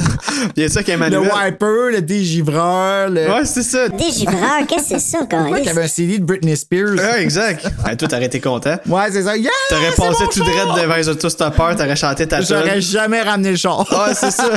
[0.55, 3.30] Il y a ça qui est Le wiper, le dégivreur, le...
[3.32, 3.88] Ouais, c'est ça.
[3.89, 5.53] Dégivreur, qu'est-ce que c'est ça, Ouais, Carlis?
[5.57, 6.95] qu'il y avait un CD de Britney Spears?
[6.95, 7.65] Ouais, exact.
[7.86, 8.76] Ouais, toi, t'aurais été content.
[8.88, 9.38] Ouais, c'est ça.
[9.38, 10.65] Yeah, T'aurais passé tout char!
[10.65, 12.47] droit devant les autostoppeurs, t'aurais chanté ta tune.
[12.49, 13.80] J'aurais jamais ramené le char.
[13.91, 14.49] Ouais, c'est ça.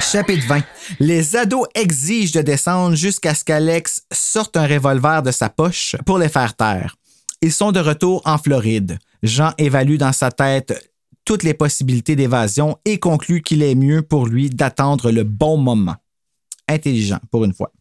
[0.00, 0.60] Chapitre 20.
[1.00, 6.18] Les ados exigent de descendre jusqu'à ce qu'Alex sorte un revolver de sa poche pour
[6.18, 6.96] les faire taire.
[7.42, 8.98] Ils sont de retour en Floride.
[9.22, 10.92] Jean évalue dans sa tête
[11.24, 15.96] toutes les possibilités d'évasion et conclut qu'il est mieux pour lui d'attendre le bon moment.
[16.68, 17.72] Intelligent, pour une fois.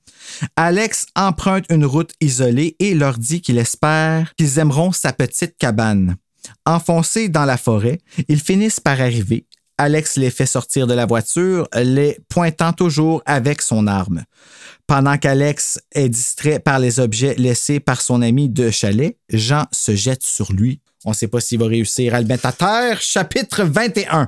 [0.55, 6.15] Alex emprunte une route isolée et leur dit qu'il espère qu'ils aimeront sa petite cabane.
[6.65, 9.45] Enfoncés dans la forêt, ils finissent par arriver.
[9.77, 14.23] Alex les fait sortir de la voiture, les pointant toujours avec son arme.
[14.87, 19.95] Pendant qu'Alex est distrait par les objets laissés par son ami de chalet, Jean se
[19.95, 20.79] jette sur lui.
[21.05, 22.99] On ne sait pas s'il va réussir à le mettre à terre.
[22.99, 24.27] Chapitre 21.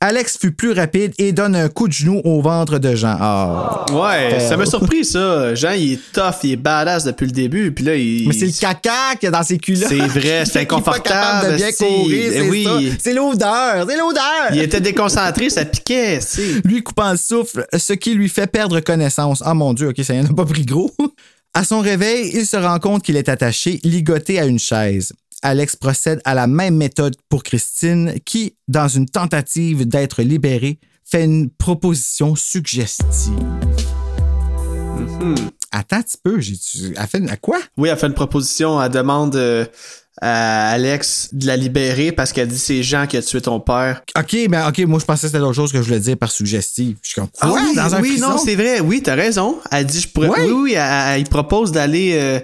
[0.00, 3.16] Alex fut plus rapide et donne un coup de genou au ventre de Jean.
[3.18, 3.86] Ah.
[3.90, 5.54] Ouais, ça m'a surpris ça.
[5.54, 8.28] Jean, il est tough, il est badass depuis le début, puis là, il.
[8.28, 9.88] Mais c'est le caca qu'il y a dans ses culottes.
[9.88, 11.58] C'est vrai, c'est inconfortable.
[11.58, 12.64] c'est oui.
[12.64, 12.78] ça.
[12.98, 14.52] C'est l'odeur, c'est l'odeur.
[14.52, 16.18] Il était déconcentré, ça piquait.
[16.64, 19.42] Lui coupant le souffle, ce qui lui fait perdre connaissance.
[19.44, 20.92] Ah mon Dieu, ok, ça n'en a pas pris gros.
[21.54, 25.12] À son réveil, il se rend compte qu'il est attaché, ligoté à une chaise.
[25.44, 31.24] Alex procède à la même méthode pour Christine, qui, dans une tentative d'être libérée, fait
[31.24, 33.04] une proposition suggestive.
[35.70, 36.54] Attends un petit peu, j'ai
[36.96, 37.58] elle fait à quoi?
[37.76, 39.66] Oui, elle fait une proposition, elle demande euh,
[40.22, 44.00] à Alex de la libérer parce qu'elle dit c'est Jean qui a tué ton père.
[44.18, 46.30] Ok, ben ok, moi je pensais que c'était d'autre chose que je voulais dire par
[46.30, 46.96] suggestive.
[47.02, 47.52] Je suis comme quoi?
[47.52, 48.80] oui, dans un oui, non, c'est vrai.
[48.80, 49.58] Oui, t'as raison.
[49.70, 50.28] Elle dit je pourrais.
[50.28, 50.44] Ouais.
[50.46, 52.12] Oui, oui, elle, propose d'aller.
[52.14, 52.40] euh,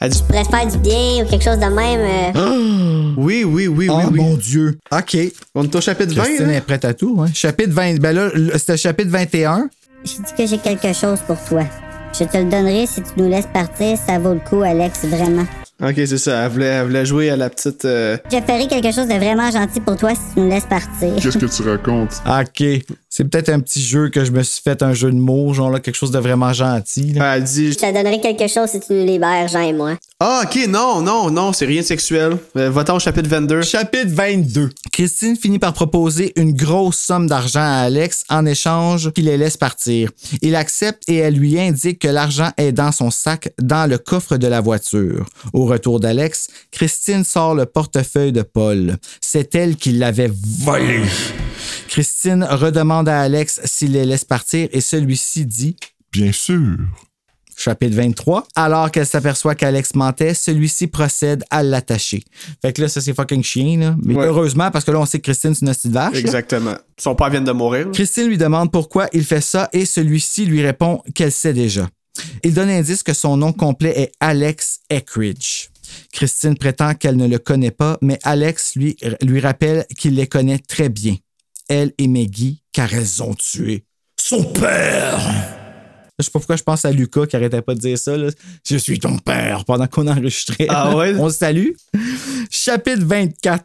[0.00, 2.34] elle dit Pourrait te faire du bien ou quelque chose de même.
[2.36, 3.12] euh.
[3.16, 4.20] oui, oui, oui, Oh oui, oui.
[4.20, 4.78] mon Dieu.
[4.92, 5.16] OK.
[5.54, 6.22] On est au chapitre 20.
[6.22, 6.52] Christine là?
[6.54, 7.18] est prête à tout.
[7.20, 7.26] Hein?
[7.34, 7.98] Chapitre 20.
[8.00, 9.68] Ben là, le- c'était chapitre 21.
[10.04, 11.64] J'ai dit que j'ai quelque chose pour toi.
[12.18, 13.98] Je te le donnerai si tu nous laisses partir.
[14.06, 15.46] Ça vaut le coup, Alex, vraiment.
[15.80, 16.44] Ok, c'est ça.
[16.44, 17.84] Elle voulait, elle voulait jouer à la petite.
[17.84, 21.14] euh, Je ferai quelque chose de vraiment gentil pour toi si tu nous laisses partir.
[21.22, 22.20] Qu'est-ce que tu racontes?
[22.26, 22.64] OK.
[23.10, 25.70] C'est peut-être un petit jeu que je me suis fait, un jeu de mots, genre
[25.70, 27.12] là, quelque chose de vraiment gentil.
[27.14, 27.36] là.
[27.36, 27.72] Elle dit.
[27.72, 29.94] Je te donnerai quelque chose si tu nous libères, Jean et moi.
[30.20, 32.36] Ah, ok, non, non, non, c'est rien de sexuel.
[32.56, 33.62] Euh, Va-t'en au chapitre 22.
[33.62, 34.70] Chapitre 22.
[34.92, 39.56] Christine finit par proposer une grosse somme d'argent à Alex en échange qu'il les laisse
[39.56, 40.10] partir.
[40.42, 44.36] Il accepte et elle lui indique que l'argent est dans son sac dans le coffre
[44.36, 45.26] de la voiture.
[45.52, 48.96] Au retour d'Alex, Christine sort le portefeuille de Paul.
[49.20, 51.00] C'est elle qui l'avait volé.
[51.88, 55.76] Christine redemande à Alex s'il les laisse partir et celui-ci dit
[56.12, 56.76] Bien sûr.
[57.56, 58.46] Chapitre 23.
[58.54, 62.22] Alors qu'elle s'aperçoit qu'Alex mentait, celui-ci procède à l'attacher.
[62.62, 63.96] Fait que là, ça, c'est fucking chien, là.
[64.04, 64.26] Mais Ouais.
[64.26, 66.12] heureusement, parce que là, on sait que Christine, c'est une petite vache.
[66.14, 66.20] là.
[66.20, 66.74] Exactement.
[66.96, 67.88] Son père vient de mourir.
[67.92, 71.88] Christine lui demande pourquoi il fait ça et celui-ci lui répond qu'elle sait déjà.
[72.42, 75.68] Il donne indice que son nom complet est Alex Eckridge.
[76.12, 80.58] Christine prétend qu'elle ne le connaît pas, mais Alex lui, lui rappelle qu'il les connaît
[80.58, 81.16] très bien.
[81.68, 83.84] Elle et Maggie, car elles ont tué
[84.20, 85.18] son père.
[86.18, 88.16] Je sais pas pourquoi je pense à Lucas qui arrêtait pas de dire ça.
[88.16, 88.30] là.
[88.68, 90.66] Je suis ton père pendant qu'on enregistrait.
[90.68, 91.14] Ah ouais?
[91.16, 91.70] On se salue.
[92.50, 93.64] Chapitre 24.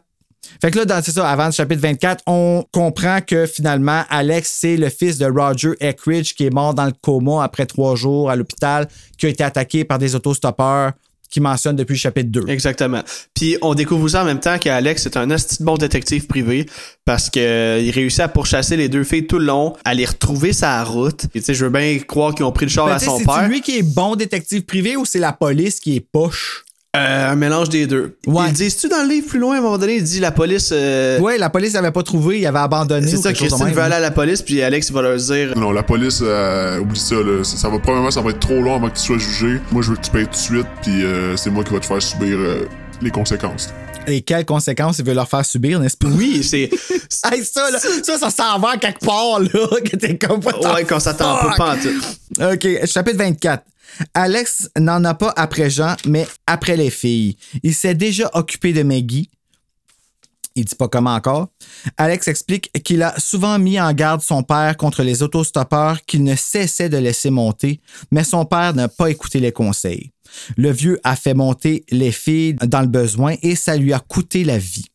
[0.60, 4.56] Fait que là, dans, c'est ça, avant le chapitre 24, on comprend que finalement, Alex,
[4.60, 8.30] c'est le fils de Roger Eckridge qui est mort dans le coma après trois jours
[8.30, 8.88] à l'hôpital,
[9.18, 10.92] qui a été attaqué par des autostoppeurs
[11.34, 12.44] qui mentionnent depuis le chapitre 2.
[12.48, 13.02] Exactement.
[13.34, 16.64] Puis on découvre aussi en même temps qu'Alex est un de bon détective privé
[17.04, 20.04] parce que euh, il réussit à pourchasser les deux filles tout le long, à les
[20.04, 21.24] retrouver sa route.
[21.34, 23.18] Et tu sais, je veux bien croire qu'ils ont pris le char Ben, à son
[23.18, 23.48] père.
[23.48, 26.63] lui qui est bon détective privé ou c'est la police qui est poche?
[26.94, 28.16] Euh, un mélange des deux.
[28.26, 28.44] Ouais.
[28.48, 30.30] Ils disent tu dans le livre plus loin à un moment donné, il dit la
[30.30, 30.70] police.
[30.72, 33.06] euh, Ouais, la police n'avait pas trouvé, il avait abandonné.
[33.08, 35.82] c'est ça, Christine veut aller à la police, puis Alex va leur dire Non, la
[35.82, 37.42] police, euh, oublie ça, là.
[37.42, 39.60] Ça, ça va, probablement, ça va être trop long avant que tu sois jugé.
[39.72, 41.80] Moi, je veux que tu payes tout de suite, puis euh, c'est moi qui va
[41.80, 42.64] te faire subir euh,
[43.02, 43.70] les conséquences.
[44.06, 46.08] Et quelles conséquences il veut leur faire subir, n'est-ce pas?
[46.08, 46.70] oui, c'est.
[47.32, 49.48] Hey, ça, là, ça, ça s'en va quelque part, là,
[49.84, 52.44] que t'es comme ouais, qu'on s'attend pas, pas en tout.
[52.52, 53.62] OK, chapitre 24.
[54.14, 57.36] Alex n'en a pas après Jean, mais après les filles.
[57.62, 59.30] Il s'est déjà occupé de Maggie.
[60.56, 61.48] Il dit pas comment encore.
[61.96, 66.36] Alex explique qu'il a souvent mis en garde son père contre les autostoppeurs qu'il ne
[66.36, 67.80] cessait de laisser monter,
[68.12, 70.12] mais son père n'a pas écouté les conseils.
[70.56, 74.44] Le vieux a fait monter les filles dans le besoin et ça lui a coûté
[74.44, 74.86] la vie.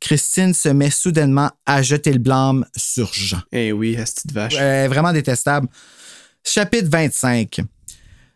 [0.00, 3.40] Christine se met soudainement à jeter le blâme sur Jean.
[3.52, 4.56] Eh oui, de vache.
[4.58, 5.68] Euh, vraiment détestable.
[6.44, 7.60] Chapitre 25.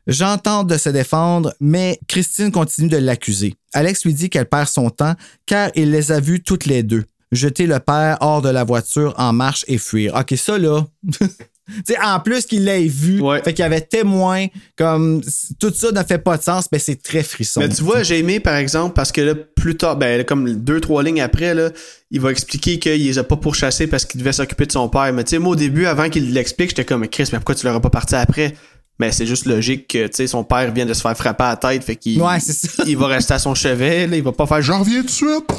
[0.06, 3.54] Jean tente de se défendre, mais Christine continue de l'accuser.
[3.72, 5.14] Alex lui dit qu'elle perd son temps
[5.46, 7.04] car il les a vues toutes les deux.
[7.30, 10.14] Jeter le père hors de la voiture en marche et fuir.
[10.14, 10.84] OK, ça là.
[11.86, 13.40] Tu sais, en plus qu'il l'ait vu, Ouais.
[13.42, 14.46] fait qu'il y avait témoin,
[14.76, 15.22] comme
[15.60, 17.60] tout ça ne fait pas de sens, mais c'est très frisson.
[17.60, 20.80] Mais tu vois, j'ai aimé par exemple parce que là, plus tard, ben comme deux,
[20.80, 21.70] trois lignes après, là,
[22.10, 25.10] il va expliquer qu'il les a pas pourchassés parce qu'il devait s'occuper de son père.
[25.12, 27.64] Mais tu sais, moi au début, avant qu'il l'explique, j'étais comme Chris, mais pourquoi tu
[27.64, 28.54] l'aurais pas parti après?
[29.02, 31.48] Mais c'est juste logique que, tu sais, son père vient de se faire frapper à
[31.48, 32.38] la tête, fait qu'il Ouais,
[32.86, 35.10] il va rester à son chevet, là, il va pas faire J'en reviens tout de
[35.10, 35.52] suite.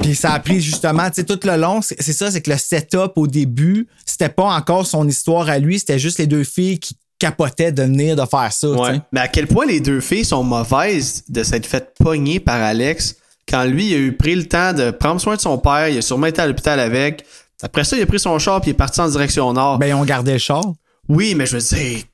[0.00, 2.56] Puis ça a pris justement, tu sais, tout le long, c'est ça, c'est que le
[2.56, 6.78] setup au début, c'était pas encore son histoire à lui, c'était juste les deux filles
[6.78, 8.68] qui capotaient de venir de faire ça.
[8.68, 9.00] Ouais.
[9.10, 13.16] Mais à quel point les deux filles sont mauvaises de s'être fait pogner par Alex
[13.48, 15.98] quand lui il a eu pris le temps de prendre soin de son père, il
[15.98, 17.26] a sûrement été à l'hôpital avec.
[17.60, 19.78] Après ça, il a pris son char puis il est parti en direction nord.
[19.80, 20.64] Ben, ils ont gardé le char.
[21.08, 22.04] oui, mais je veux dire,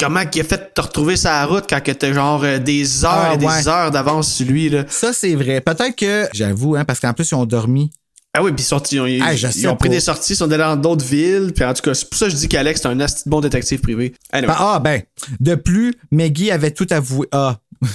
[0.00, 3.10] comment il a fait de te retrouver sa route quand t'as genre euh, des heures
[3.30, 3.68] Ah, et des ouais.
[3.68, 4.84] heures d'avance sur lui là?
[4.88, 5.60] Ça, c'est vrai.
[5.60, 7.90] Peut-être que, j'avoue, hein, parce qu'en plus, ils ont dormi.
[8.36, 9.94] Ah oui, puis ils, ont, Ah, ils ont pris pas.
[9.94, 12.26] des sorties, ils sont allés dans d'autres villes, puis en tout cas, c'est pour ça
[12.26, 14.12] que je dis qu'Alex c'est un bon détective privé.
[14.32, 14.52] Anyway.
[14.58, 15.02] Ah, ben,
[15.38, 17.28] de plus, Maggie avait tout avoué.
[17.30, 17.58] Ah.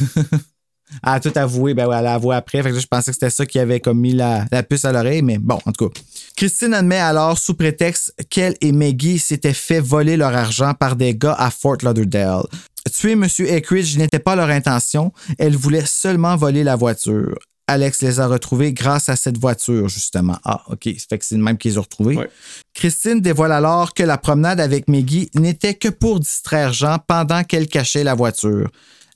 [1.03, 2.63] Elle a tout avoué, ben ouais, elle a avoué après.
[2.63, 4.91] Fait que je pensais que c'était ça qui avait comme mis la, la puce à
[4.91, 5.99] l'oreille, mais bon, en tout cas.
[6.39, 11.13] Christine admet alors, sous prétexte qu'elle et Maggie s'étaient fait voler leur argent par des
[11.13, 12.43] gars à Fort Lauderdale.
[12.89, 13.27] Tuer M.
[13.39, 17.37] Eckridge n'était pas leur intention, elle voulait seulement voler la voiture.
[17.67, 20.37] Alex les a retrouvés grâce à cette voiture, justement.
[20.45, 20.85] Ah, OK.
[20.97, 22.15] Ça fait que c'est le même qu'ils ont retrouvés.
[22.15, 22.29] Ouais.
[22.73, 27.67] Christine dévoile alors que la promenade avec Maggie n'était que pour distraire Jean pendant qu'elle
[27.67, 28.71] cachait la voiture.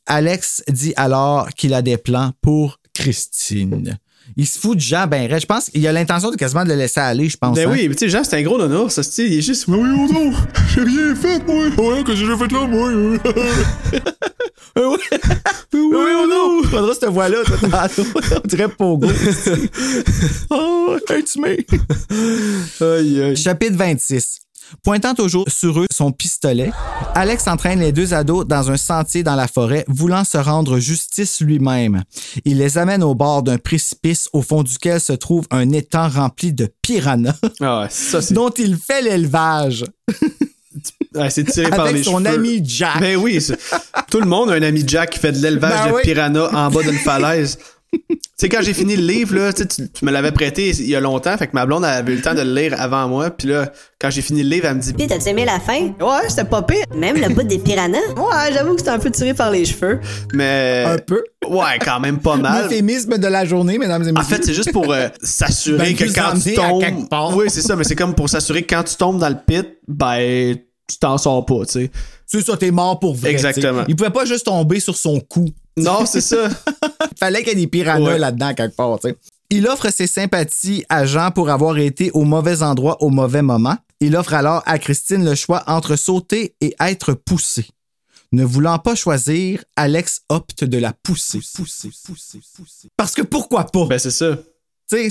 [0.07, 3.97] Alex dit alors qu'il a des plans pour Christine.
[4.37, 5.29] Il se fout de Jean ben.
[5.39, 7.55] Je pense qu'il a l'intention de quasiment de le laisser aller, je pense.
[7.55, 7.71] Ben hein.
[7.71, 9.67] oui, mais tu sais, Jean, c'est un gros nono, ça, il est juste.
[9.67, 10.31] Mais oui, oh non,
[10.73, 11.65] j'ai rien fait, moi.
[11.77, 12.89] Ouais, que j'ai déjà fait là, moi?
[14.75, 16.63] Oui, oh non!
[16.63, 17.37] Faudra cette voix-là.
[18.43, 19.07] On dirait Pogo.
[20.49, 21.65] oh, tu mets.
[22.81, 23.35] Aïe, aïe.
[23.35, 24.42] Chapitre 26.
[24.83, 26.71] Pointant toujours sur eux son pistolet,
[27.15, 31.41] Alex entraîne les deux ados dans un sentier dans la forêt, voulant se rendre justice
[31.41, 32.03] lui-même.
[32.45, 36.53] Il les amène au bord d'un précipice au fond duquel se trouve un étang rempli
[36.53, 39.85] de piranhas, Ah ouais, dont il fait l'élevage
[41.15, 42.27] Ouais, c'est tiré par les son cheveux.
[42.33, 42.99] ami Jack.
[42.99, 43.39] Ben oui,
[44.09, 46.01] tout le monde a un ami Jack qui fait de l'élevage Ben de oui.
[46.01, 47.59] piranha en bas d'une falaise.
[48.09, 50.89] tu sais, quand j'ai fini le livre, là, tu, sais, tu me l'avais prêté il
[50.89, 53.07] y a longtemps, fait que ma blonde avait eu le temps de le lire avant
[53.07, 55.59] moi, puis là, quand j'ai fini le livre, elle me dit Pis t'as-tu aimé la
[55.59, 55.93] fin?
[55.99, 56.85] Ouais, c'était pas pire.
[56.95, 57.99] Même le bout des piranhas?
[58.17, 59.99] Ouais, j'avoue que c'était un peu tiré par les cheveux.
[60.33, 60.83] Mais.
[60.87, 61.23] Un peu.
[61.47, 62.63] Ouais, quand même pas mal.
[62.63, 64.19] L'euphémisme de la journée, mesdames et messieurs.
[64.19, 67.33] En fait, c'est juste pour euh, s'assurer Ben, que quand tu tombes.
[67.35, 69.67] Oui, c'est ça, mais c'est comme pour s'assurer que quand tu tombes dans le pit,
[69.87, 70.55] ben,
[70.87, 71.91] tu t'en sors pas, tu sais.
[72.39, 73.31] C'est ça, t'es mort pour vrai.
[73.31, 73.81] Exactement.
[73.83, 73.85] t'sais.
[73.91, 75.45] Il pouvait pas juste tomber sur son cou.
[75.77, 76.49] Non, c'est ça.
[77.19, 78.19] Fallait qu'il y ait des piranhas Ouais.
[78.19, 78.99] là-dedans quelque part.
[78.99, 79.17] tu sais.
[79.49, 83.75] Il offre ses sympathies à Jean pour avoir été au mauvais endroit au mauvais moment.
[83.99, 87.65] Il offre alors à Christine le choix entre sauter et être poussé.
[88.31, 91.37] Ne voulant pas choisir, Alex opte de la pousser.
[91.55, 92.87] Pousser, pousser, pousser.
[92.97, 93.85] Parce que pourquoi pas?
[93.85, 94.37] ben, c'est ça.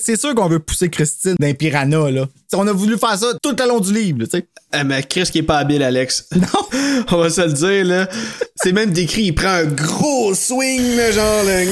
[0.03, 2.11] C'est sûr qu'on veut pousser Christine d'un piranha.
[2.11, 2.27] Là.
[2.27, 4.25] T'sais, on a voulu faire ça tout le long du livre.
[4.25, 4.47] tu sais.
[4.75, 6.29] Eh, mais Chris qui est pas habile, Alex.
[6.37, 7.05] Non.
[7.11, 8.09] On va se le dire, là.
[8.57, 11.65] C'est même décrit, il prend un gros swing, là, genre, le!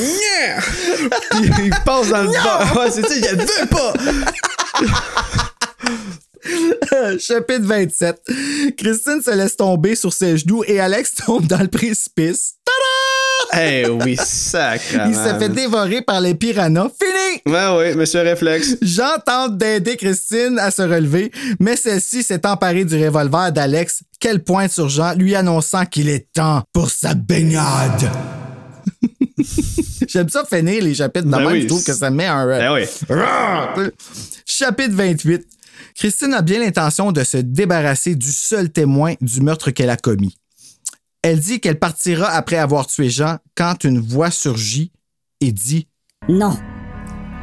[1.53, 2.73] Puis il passe dans le bas.
[2.77, 3.93] Ouais, c'est ça, il veut pas.
[7.19, 8.23] Chapitre 27.
[8.77, 12.55] Christine se laisse tomber sur ses genoux et Alex tombe dans le précipice.
[13.57, 15.07] Eh oui, sacrément.
[15.09, 16.89] Il se fait dévorer par les piranhas.
[16.99, 17.43] Fini!
[17.47, 18.77] Ouais, ouais, monsieur Réflexe.
[18.81, 24.43] Jean tente d'aider Christine à se relever, mais celle-ci s'est emparée du revolver d'Alex qu'elle
[24.43, 28.11] pointe sur Jean, lui annonçant qu'il est temps pour sa baignade.
[30.09, 31.63] J'aime ça finir les chapitres de Ben même, oui.
[31.63, 32.47] je trouve que ça met un...
[32.47, 33.93] Ben oui.
[34.45, 35.47] Chapitre 28.
[35.95, 40.37] Christine a bien l'intention de se débarrasser du seul témoin du meurtre qu'elle a commis.
[41.23, 44.91] Elle dit qu'elle partira après avoir tué Jean quand une voix surgit
[45.41, 45.87] et dit
[46.29, 46.57] Non,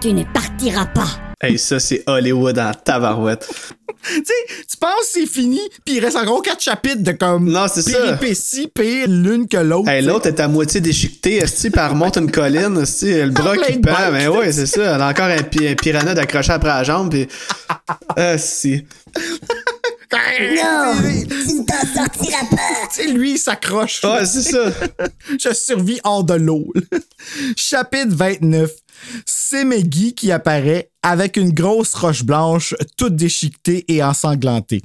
[0.01, 1.07] tu ne partiras pas.
[1.39, 3.47] Hey, ça, c'est Hollywood en tabarouette.
[4.03, 7.49] Tu sais, tu penses que c'est fini, puis il reste encore quatre chapitres de comme
[7.51, 7.97] Non, c'est ça.
[7.99, 9.89] péripéties pire l'une que l'autre.
[9.89, 13.57] Hey, l'autre est à moitié déchiquetée, esti, puis elle remonte une colline, esti, le bras
[13.57, 13.91] qui pend.
[13.91, 14.13] balles.
[14.13, 14.95] Ben ouais, c'est ça.
[14.95, 17.27] Elle a encore un, pi- un piranha d'accroché après la jambe, puis.
[18.15, 18.85] Ah, si.
[20.11, 22.87] Non, tu ne t'en sortiras pas.
[22.93, 24.03] Tu sais, lui, il s'accroche.
[24.03, 24.71] Ouais, c'est ça.
[25.39, 26.71] Je survis hors de l'eau.
[27.55, 28.71] Chapitre 29.
[29.25, 34.81] C'est Maggie qui apparaît avec une grosse roche blanche toute déchiquetée et ensanglantée.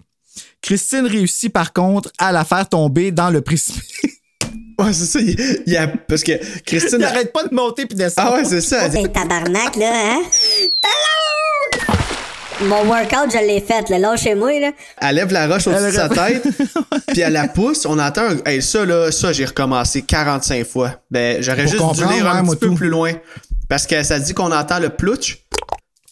[0.61, 3.83] Christine réussit par contre à la faire tomber dans le précipice.
[4.79, 5.21] Ouais, c'est ça.
[5.21, 6.33] Il, il y a, parce que
[6.65, 6.99] Christine.
[6.99, 8.31] Il arrête pas de monter puis descendre.
[8.33, 8.89] Ah ouais, c'est ça.
[8.89, 10.23] Ben tabarnak, là, hein?
[12.69, 13.99] Mon workout, je l'ai fait, là.
[13.99, 14.71] Lâchez-moi, là.
[15.01, 16.47] elle lève la roche au-dessus de sa tête,
[17.09, 17.87] puis elle la pousse.
[17.87, 18.37] On entend un.
[18.47, 21.01] Hey, ça, là, ça, j'ai recommencé 45 fois.
[21.11, 22.75] Ben, j'aurais juste dû lire un ouais, petit peu tout.
[22.75, 23.13] plus loin.
[23.69, 25.39] Parce que ça dit qu'on entend le plouch.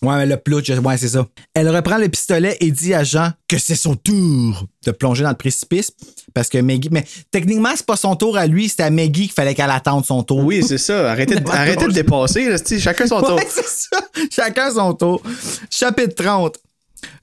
[0.02, 1.26] Ouais, mais le plouch, ouais, c'est ça.
[1.52, 5.30] Elle reprend le pistolet et dit à Jean que c'est son tour de plonger dans
[5.30, 5.92] le précipice
[6.32, 6.88] parce que Maggie.
[6.90, 10.06] Mais techniquement, c'est pas son tour à lui, c'était à Maggie qu'il fallait qu'elle attende
[10.06, 10.38] son tour.
[10.38, 11.10] Oui, c'est ça.
[11.10, 12.48] Arrêtez de, arrêtez de dépasser.
[12.48, 13.40] là, chacun son tour.
[13.50, 14.00] C'est ça.
[14.30, 15.22] Chacun son tour.
[15.68, 16.56] Chapitre 30.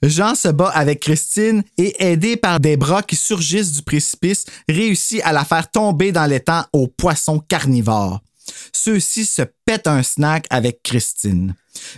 [0.02, 5.20] Jean se bat avec Christine et, aidé par des bras qui surgissent du précipice, réussit
[5.24, 8.20] à la faire tomber dans l'étang aux poissons carnivores.
[8.72, 11.54] Ceux-ci se pètent un snack avec Christine.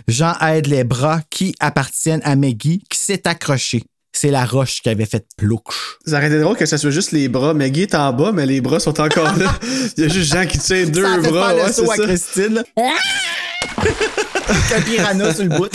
[0.07, 3.83] Jean aide les bras qui appartiennent à Maggie qui s'est accrochée.
[4.13, 5.97] C'est la roche qui avait fait plouche.
[6.05, 7.53] Ça aurait été drôle que ça soit juste les bras.
[7.53, 9.57] Maggie est en bas, mais les bras sont encore là.
[9.97, 11.47] Il y a juste Jean qui tient deux Ça a fait bras.
[11.49, 12.07] faire le Ouais, saut à c'est ça.
[12.07, 12.63] Christine.
[14.75, 15.69] Un piranha sur le bout.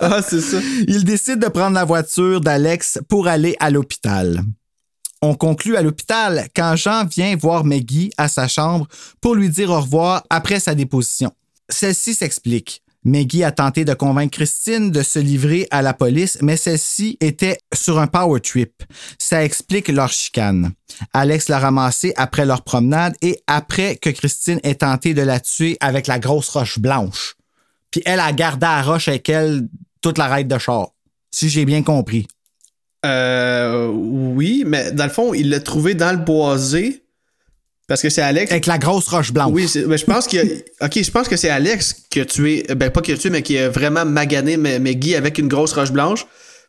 [0.00, 0.58] Ah, c'est ça.
[0.86, 4.42] Il décide de prendre la voiture d'Alex pour aller à l'hôpital.
[5.20, 8.86] On conclut à l'hôpital quand Jean vient voir Maggie à sa chambre
[9.20, 11.32] pour lui dire au revoir après sa déposition.
[11.68, 12.82] Celle-ci s'explique.
[13.08, 17.58] Maggie a tenté de convaincre Christine de se livrer à la police, mais celle-ci était
[17.74, 18.82] sur un power trip.
[19.18, 20.72] Ça explique leur chicane.
[21.12, 25.76] Alex l'a ramassée après leur promenade et après que Christine ait tenté de la tuer
[25.80, 27.36] avec la grosse roche blanche.
[27.90, 29.68] Puis elle a gardé la roche avec elle
[30.00, 30.88] toute la raide de char.
[31.30, 32.26] Si j'ai bien compris.
[33.06, 37.04] Euh, oui, mais dans le fond, il l'a trouvé dans le boisé.
[37.88, 38.52] Parce que c'est Alex.
[38.52, 39.50] Avec la grosse roche blanche.
[39.52, 40.42] Oui, mais je pense a-
[40.84, 42.64] Ok, je pense que c'est Alex qui a tué.
[42.76, 45.72] Ben, pas qui a tué, mais qui a vraiment magané Ma- Maggie avec une grosse
[45.72, 46.26] roche blanche,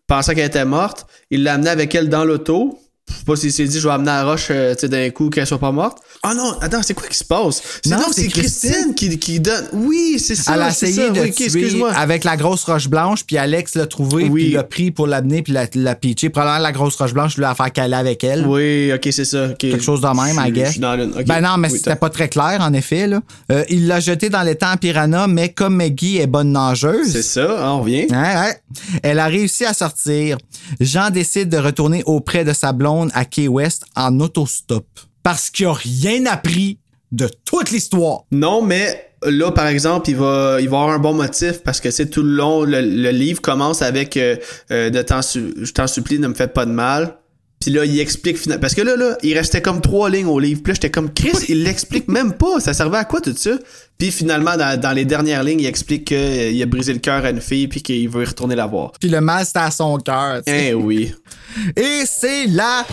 [0.07, 1.05] pensant qu'elle était morte.
[1.29, 2.79] Il l'a amenée avec elle dans l'auto.
[3.09, 5.09] Je sais pas s'il s'est dit, je vais amener la roche euh, tu sais, d'un
[5.09, 5.97] coup qu'elle soit pas morte.
[6.23, 7.61] Ah non, attends, c'est quoi qui se passe?
[7.83, 9.65] C'est Non, c'est c'est Christine, qui, qui donne.
[9.73, 10.53] Oui, c'est ça.
[10.55, 11.13] Elle a c'est essayé ça.
[11.13, 11.91] de Oui, ok, tuer excuse-moi.
[11.93, 14.43] avec la grosse roche blanche, puis Alex l'a trouvé, Oui.
[14.45, 16.29] puis l'a pris pour l'amener, puis l'a, l'a pitché.
[16.29, 18.45] Probablement la grosse roche blanche, lui a fait caler avec elle.
[18.45, 19.45] Oui, ok, c'est ça.
[19.51, 19.57] ok.
[19.57, 20.67] Quelque chose de même, Je- I guess.
[20.67, 21.25] je suis dans le- ok.
[21.25, 23.07] Ben non, mais Oui, c'était t'as- pas très clair, en effet.
[23.07, 23.21] Là.
[23.51, 27.65] Euh, il l'a jeté dans l'étang piranha, mais comme Maggie est bonne nageuse, C'est ça,
[27.65, 28.07] hein, on revient.
[28.09, 28.61] Ouais, ouais.
[29.03, 30.37] Elle a réussi à sortir.
[30.81, 34.85] Jean décide de retourner auprès de sa blonde à Key West en autostop.
[35.23, 36.79] Parce qu'il a rien appris
[37.11, 38.23] de toute l'histoire.
[38.31, 41.91] Non, mais là, par exemple, il va, il va avoir un bon motif parce que
[41.91, 44.37] c'est tout le long, le, livre commence avec euh,
[44.71, 47.18] euh, de je t'en supplie, ne me faites pas de mal.
[47.61, 48.61] Puis là, il explique finalement.
[48.61, 50.61] Parce que là, là, il restait comme trois lignes au livre.
[50.63, 52.61] Puis là, j'étais comme Chris, il l'explique même pas.
[52.61, 53.51] Ça servait à quoi tout ça?
[53.97, 57.31] Puis finalement, dans, dans les dernières lignes, il explique qu'il a brisé le cœur à
[57.31, 58.93] une fille puis qu'il veut y retourner la voir.
[58.97, 60.41] Puis le mal, c'était à son cœur.
[60.45, 60.69] tu sais.
[60.69, 61.13] Eh oui.
[61.75, 62.85] Et c'est la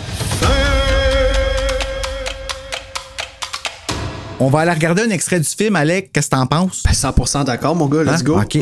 [4.39, 6.11] On va aller regarder un extrait du film, Alec.
[6.13, 6.83] Qu'est-ce que t'en penses?
[6.83, 8.03] Ben, 100% d'accord, mon gars.
[8.03, 8.23] Let's Hein?
[8.23, 8.39] go.
[8.41, 8.57] OK.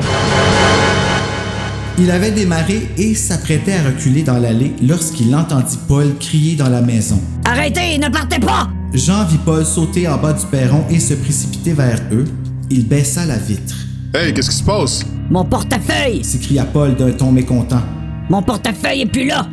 [1.98, 6.82] Il avait démarré et s'apprêtait à reculer dans l'allée lorsqu'il entendit Paul crier dans la
[6.82, 7.22] maison.
[7.46, 8.68] Arrêtez, ne partez pas!
[8.94, 12.26] Jean vit Paul sauter en bas du perron et se précipiter vers eux.
[12.70, 13.76] Il baissa la vitre.
[14.14, 15.06] Hey, qu'est-ce qui se passe?
[15.30, 16.22] Mon portefeuille!
[16.24, 17.82] s'écria Paul d'un ton mécontent.
[18.30, 19.48] Mon portefeuille est plus là!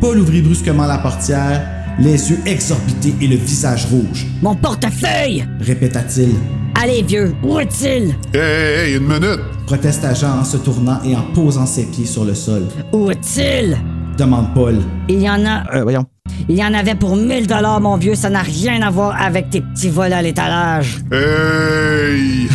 [0.00, 1.62] Paul ouvrit brusquement la portière,
[1.98, 4.26] les yeux exorbités et le visage rouge.
[4.42, 5.46] Mon portefeuille!
[5.60, 6.34] Répéta-t-il.
[6.80, 8.14] Allez, vieux, où est-il?
[8.32, 9.40] Hey, hey, hey, une minute!
[9.66, 12.62] Protesta Jean en se tournant et en posant ses pieds sur le sol.
[12.92, 13.76] Où est-il?
[14.16, 14.76] Demande Paul.
[15.08, 15.64] Il y en a.
[15.74, 16.04] Euh, voyons.
[16.48, 18.14] Il y en avait pour 1000 dollars, mon vieux.
[18.14, 20.98] Ça n'a rien à voir avec tes petits vols à l'étalage.
[21.12, 22.48] Hey!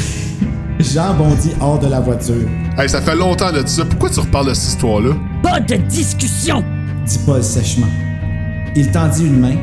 [0.79, 3.85] Jean bondit hors de la voiture, Hey, ça fait longtemps de ça.
[3.85, 5.11] Pourquoi tu reparles de cette histoire-là?
[5.41, 6.63] Pas de discussion!
[7.05, 7.87] dit Paul sèchement.
[8.75, 9.55] Il tendit une main,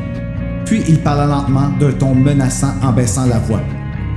[0.65, 3.61] puis il parla lentement d'un ton menaçant en baissant la voix.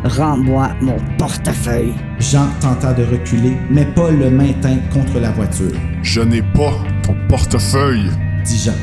[0.04, 1.94] Rends-moi mon portefeuille.
[2.20, 5.72] Jean tenta de reculer, mais Paul le maintint contre la voiture.
[6.02, 8.10] Je n'ai pas ton portefeuille.
[8.44, 8.74] dit Jean.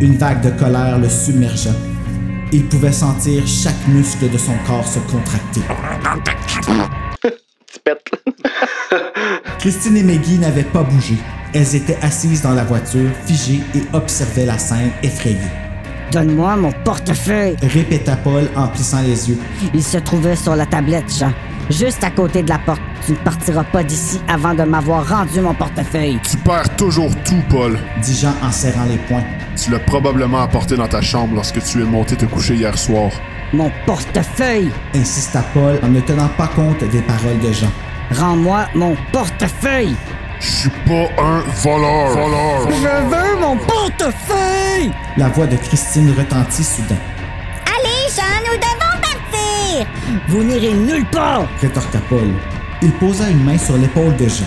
[0.00, 1.70] Une vague de colère le submergea.
[2.52, 5.62] Il pouvait sentir chaque muscle de son corps se contracter.
[9.58, 11.14] Christine et Maggie n'avaient pas bougé.
[11.54, 15.38] Elles étaient assises dans la voiture, figées et observaient la scène effrayées.
[16.12, 17.56] Donne-moi mon portefeuille.
[17.62, 19.38] Répéta Paul en plissant les yeux.
[19.74, 21.32] Il se trouvait sur la tablette, Jean.
[21.70, 22.80] Juste à côté de la porte.
[23.04, 26.18] Tu ne partiras pas d'ici avant de m'avoir rendu mon portefeuille.
[26.28, 27.78] Tu perds toujours tout, Paul.
[28.02, 29.24] dit Jean en serrant les poings.
[29.56, 33.10] Tu l'as probablement apporté dans ta chambre lorsque tu es monté te coucher hier soir.
[33.52, 34.70] Mon portefeuille.
[34.94, 37.70] Insista Paul en ne tenant pas compte des paroles de Jean.
[38.10, 39.94] Rends-moi mon portefeuille.
[40.40, 42.10] Je suis pas un voleur.
[42.10, 42.68] Voleur.
[42.70, 44.90] Je veux mon portefeuille.
[45.16, 46.96] La voix de Christine retentit soudain.
[47.66, 49.86] Allez, Jean, nous devons partir!
[50.28, 51.46] Vous n'irez nulle part.
[51.60, 52.28] rétorqua Paul.
[52.82, 54.44] Il posa une main sur l'épaule de Jean.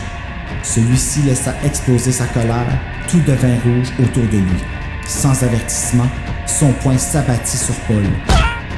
[0.61, 2.67] Celui-ci laissa exploser sa colère.
[3.07, 4.59] Tout devint rouge autour de lui.
[5.07, 6.07] Sans avertissement,
[6.45, 8.03] son poing s'abattit sur Paul.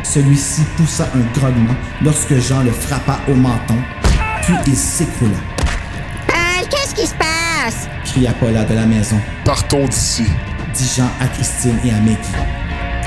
[0.04, 3.78] Celui-ci poussa un grognement lorsque Jean le frappa au menton,
[4.44, 5.38] puis il s'écroula.
[6.70, 7.88] Qu'est-ce qui se passe?
[8.06, 10.24] cria Paula de la maison, Partons d'ici.
[10.74, 12.18] dit Jean à Christine et à Maggie.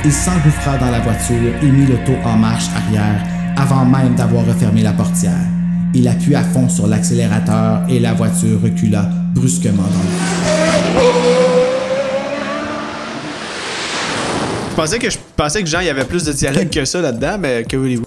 [0.05, 3.22] Il s'engouffra dans la voiture et mit l'auto en marche arrière
[3.57, 5.32] avant même d'avoir refermé la portière.
[5.95, 11.05] Il appuie à fond sur l'accélérateur et la voiture recula brusquement dans le
[14.70, 17.01] Je pensais que je pensais que Jean, il y avait plus de dialogue que ça
[17.01, 18.07] là-dedans, mais que voulez-vous?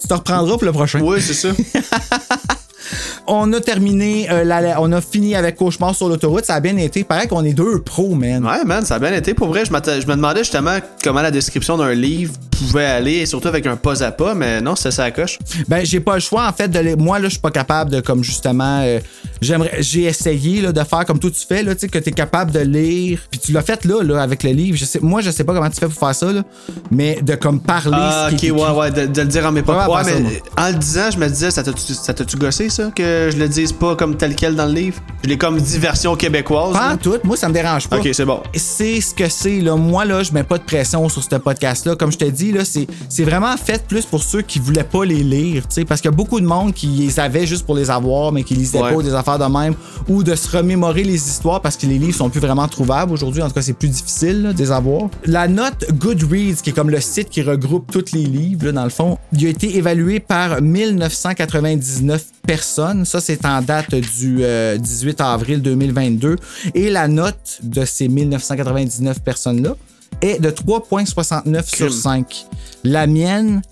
[0.00, 1.00] Tu te reprendras pour le prochain.
[1.00, 1.48] Oui, c'est ça.
[3.26, 6.44] On a terminé, euh, la- on a fini avec Cauchemar sur l'autoroute.
[6.44, 7.02] Ça a bien été.
[7.02, 8.44] Pareil qu'on est deux pros, man.
[8.46, 9.34] Ouais, man, ça a bien été.
[9.34, 13.26] Pour vrai, je, je me demandais justement comment la description d'un livre pouvait aller, et
[13.26, 15.38] surtout avec un pas à pas, mais non, c'était ça à coche.
[15.68, 17.90] Ben, j'ai pas le choix, en fait, de les- moi, là, je suis pas capable
[17.90, 18.98] de, comme justement, euh,
[19.40, 22.10] j'aimerais, j'ai essayé, là, de faire comme toi tu fais, là, tu sais, que t'es
[22.12, 24.76] capable de lire, puis tu l'as fait, là, là, avec le livre.
[24.78, 26.42] Je sais, moi, je sais pas comment tu fais pour faire ça, là,
[26.90, 29.52] mais de, comme, parler Ah, ce ok, est ouais, ouais, de, de le dire en
[29.52, 29.88] mes pas.
[29.88, 33.36] Ouais, ça, mais en le disant, je me disais, ça t'a-tu gossé, ça, que je
[33.38, 35.00] le dise pas comme tel quel dans le livre?
[35.24, 36.72] Je l'ai comme dit version québécoise.
[36.72, 37.98] Pas en tout, moi, ça me dérange pas.
[37.98, 38.42] Ok, c'est bon.
[38.54, 39.74] c'est ce que c'est là.
[39.76, 41.96] Moi là, je mets pas de pression sur ce podcast là.
[41.96, 45.62] Comme je te dis c'est vraiment fait plus pour ceux qui voulaient pas les lire,
[45.68, 47.90] tu sais, parce qu'il y a beaucoup de monde qui les avait juste pour les
[47.90, 48.90] avoir, mais qui lisaient Ouais.
[48.90, 49.74] pas ou des affaires de même,
[50.08, 53.42] ou de se remémorer les histoires parce que les livres sont plus vraiment trouvables aujourd'hui.
[53.42, 55.08] En tout cas, c'est plus difficile là, de les avoir.
[55.24, 58.84] La note Goodreads, qui est comme le site qui regroupe tous les livres là, dans
[58.84, 63.04] le fond, il a été évalué par 1999 personnes.
[63.04, 66.36] Ça, c'est en date du euh, 18 avril 2022.
[66.74, 69.74] Et la note de ces 1999 personnes-là
[70.22, 72.46] est de 3,69 sur 5.
[72.84, 73.62] La mienne,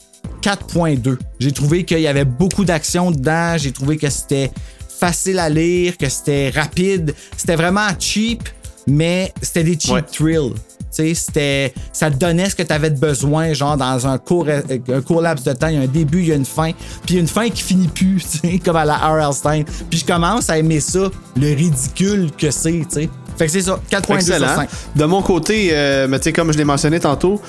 [0.42, 1.18] 4,2.
[1.38, 3.56] J'ai trouvé qu'il y avait beaucoup d'action dedans.
[3.56, 4.50] J'ai trouvé que c'était
[4.98, 7.14] facile à lire, que c'était rapide.
[7.36, 8.48] C'était vraiment cheap,
[8.86, 10.02] mais c'était des cheap Ouais.
[10.02, 10.54] thrills.
[10.90, 15.00] C'était, ça te donnait ce que tu avais de besoin, genre dans un court, un
[15.02, 15.66] court laps de temps.
[15.66, 16.70] Il y a un début, il y a une fin.
[17.04, 18.22] Puis une fin qui finit plus,
[18.64, 19.32] comme à la R.L.
[19.34, 19.64] Stein.
[19.90, 23.08] Puis je commence à aimer ça, le ridicule que c'est, tu sais.
[23.38, 24.54] Fait que c'est ça, 4.2 sur Excellent.
[24.56, 24.68] 5.
[24.96, 27.40] De mon côté, euh, mais tu sais, comme je l'ai mentionné tantôt,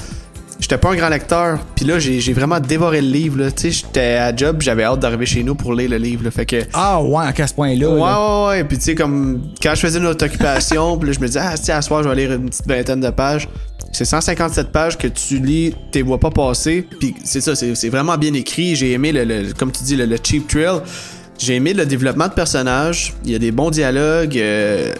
[0.60, 1.60] j'étais pas un grand lecteur.
[1.76, 3.40] Puis là, j'ai vraiment dévoré le livre.
[3.40, 3.52] là.
[3.52, 6.24] Tu sais, j'étais à job, j'avais hâte d'arriver chez nous pour lire le livre.
[6.24, 6.32] là.
[6.32, 6.58] Fait que.
[6.74, 7.90] Ah ouais, à ce point-là.
[7.90, 8.46] Ouais, là.
[8.48, 8.64] ouais, ouais.
[8.64, 11.40] Puis tu sais, comme quand je faisais une autre occupation, puis là, je me disais,
[11.42, 13.48] ah, tiens, à soir, je vais lire une petite vingtaine de pages.
[13.92, 16.86] C'est 157 pages que tu lis, tu vois pas passer.
[17.00, 18.76] Puis c'est ça, c'est vraiment bien écrit.
[18.76, 20.82] J'ai aimé, le, le- comme tu dis, le, le cheap thrill.
[21.38, 23.14] J'ai aimé le développement de personnages.
[23.26, 24.38] Il y a des bons dialogues.
[24.38, 24.94] euh,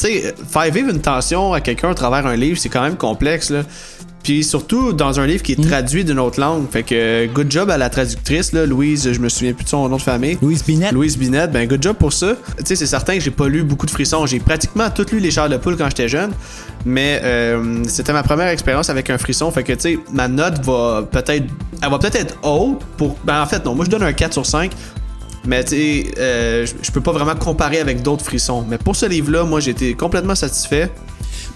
[0.00, 2.96] tu sais, faire vivre une tension à quelqu'un à travers un livre, c'est quand même
[2.96, 3.62] complexe, là.
[4.22, 6.68] Puis surtout dans un livre qui est traduit d'une autre langue.
[6.70, 9.88] Fait que good job à la traductrice, là, Louise, je me souviens plus de son
[9.88, 10.36] nom de famille.
[10.42, 10.92] Louise Binette.
[10.92, 12.34] Louise Binette, ben good job pour ça.
[12.58, 14.26] Tu sais, c'est certain que j'ai pas lu beaucoup de frissons.
[14.26, 16.32] J'ai pratiquement tout lu les chars de poule quand j'étais jeune,
[16.84, 19.50] mais euh, c'était ma première expérience avec un frisson.
[19.50, 21.46] Fait que tu sais, ma note va peut-être,
[21.82, 23.16] elle va peut-être être haute pour.
[23.24, 24.70] Ben en fait non, moi je donne un 4 sur 5.
[25.46, 28.64] Mais tu sais, euh, je- peux pas vraiment comparer avec d'autres frissons.
[28.68, 30.90] Mais pour ce livre-là, moi j'ai été complètement satisfait.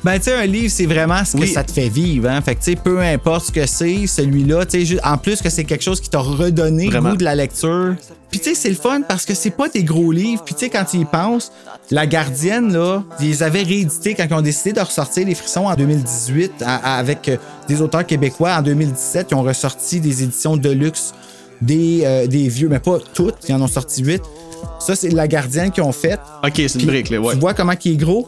[0.02, 1.48] Ben, tu sais, un livre, c'est vraiment ce que Oui.
[1.48, 2.28] ça te fait vivre.
[2.28, 2.40] Hein?
[2.42, 5.48] Fait que, tu sais, peu importe ce que c'est, celui-là, tu sais, en plus que
[5.48, 7.94] c'est quelque chose qui t'a redonné le goût de la lecture.
[8.30, 10.42] Puis, tu sais, c'est le fun parce que c'est pas des gros livres.
[10.44, 11.52] Puis, tu sais, quand tu y penses,
[11.90, 15.66] La Gardienne, là, ils les avaient réédités quand ils ont décidé de ressortir Les Frissons
[15.68, 17.36] en 2018 à- à- avec euh,
[17.68, 18.56] des auteurs québécois.
[18.58, 21.14] En 2017, ils ont ressorti des éditions de luxe
[21.64, 24.22] des, euh, des vieux, mais pas toutes, ils en ont sorti huit.
[24.78, 26.18] Ça, c'est La Gardienne qu'ils ont fait.
[26.44, 27.34] Ok, c'est une brique, là, ouais.
[27.34, 28.26] Tu vois comment il est gros?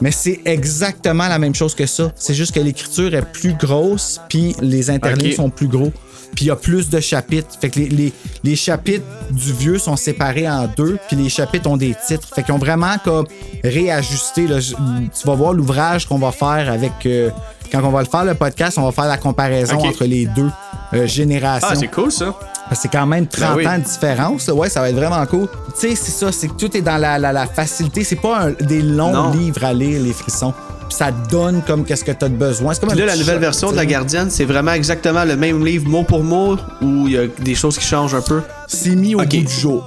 [0.00, 2.12] Mais c'est exactement la même chose que ça.
[2.14, 5.92] C'est juste que l'écriture est plus grosse, puis les interlignes sont plus gros.
[6.36, 7.48] Puis il y a plus de chapitres.
[7.60, 8.12] Fait que les, les-
[8.44, 12.28] les chapitres du vieux sont séparés en deux, puis les chapitres ont des titres.
[12.32, 13.26] Fait qu'ils ont vraiment comme
[13.64, 14.46] réajusté.
[14.46, 14.58] là.
[14.60, 16.92] Tu vas voir l'ouvrage qu'on va faire avec.
[17.06, 17.30] euh,
[17.72, 20.48] quand on va le faire, le podcast, on va faire la comparaison entre les deux
[20.94, 21.68] euh, générations.
[21.70, 22.38] Ah, c'est cool ça.
[22.68, 23.66] Parce que c'est quand même 30 Ben oui.
[23.66, 24.48] ans de différence.
[24.48, 25.48] Ouais, ça va être vraiment cool.
[25.78, 28.04] Tu sais, c'est ça, c'est que tout est dans la, la- la facilité.
[28.04, 29.30] C'est pas un- des longs Non.
[29.30, 30.52] livres à lire, les frissons.
[30.90, 32.74] Ça donne comme qu'est-ce que tu as de besoin.
[32.74, 33.84] Comme là, la nouvelle choc, version de La.
[33.86, 37.54] Gardienne, c'est vraiment exactement le même livre mot pour mot ou il y a des
[37.54, 38.40] choses qui changent un peu?
[38.66, 39.28] C'est mis au Ok.
[39.28, 39.84] bout du jour.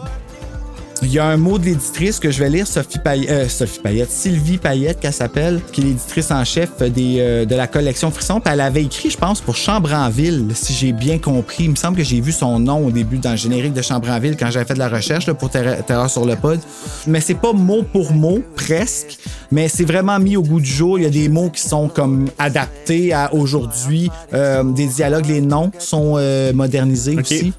[1.04, 3.80] Il y a un mot de l'éditrice que je vais lire, Sophie Payette, euh, Sophie
[3.80, 8.12] Payette, Sylvie Payette, qu'elle s'appelle, qui est l'éditrice en chef des, euh, de la collection
[8.12, 8.40] Frisson.
[8.40, 11.64] Puis elle avait écrit, je pense, pour Chambranville, si j'ai bien compris.
[11.64, 14.38] Il me semble que j'ai vu son nom au début dans le générique de Chambranville
[14.38, 16.60] quand j'avais fait de la recherche là, pour Terre, Terreur sur le pod.
[17.08, 19.18] Mais c'est pas mot pour mot, presque,
[19.52, 21.00] mais c'est vraiment mis au goût du jour.
[21.00, 24.12] Il y a des mots qui sont comme adaptés à aujourd'hui.
[24.34, 27.54] Euh, des dialogues, les noms sont euh, modernisés aussi.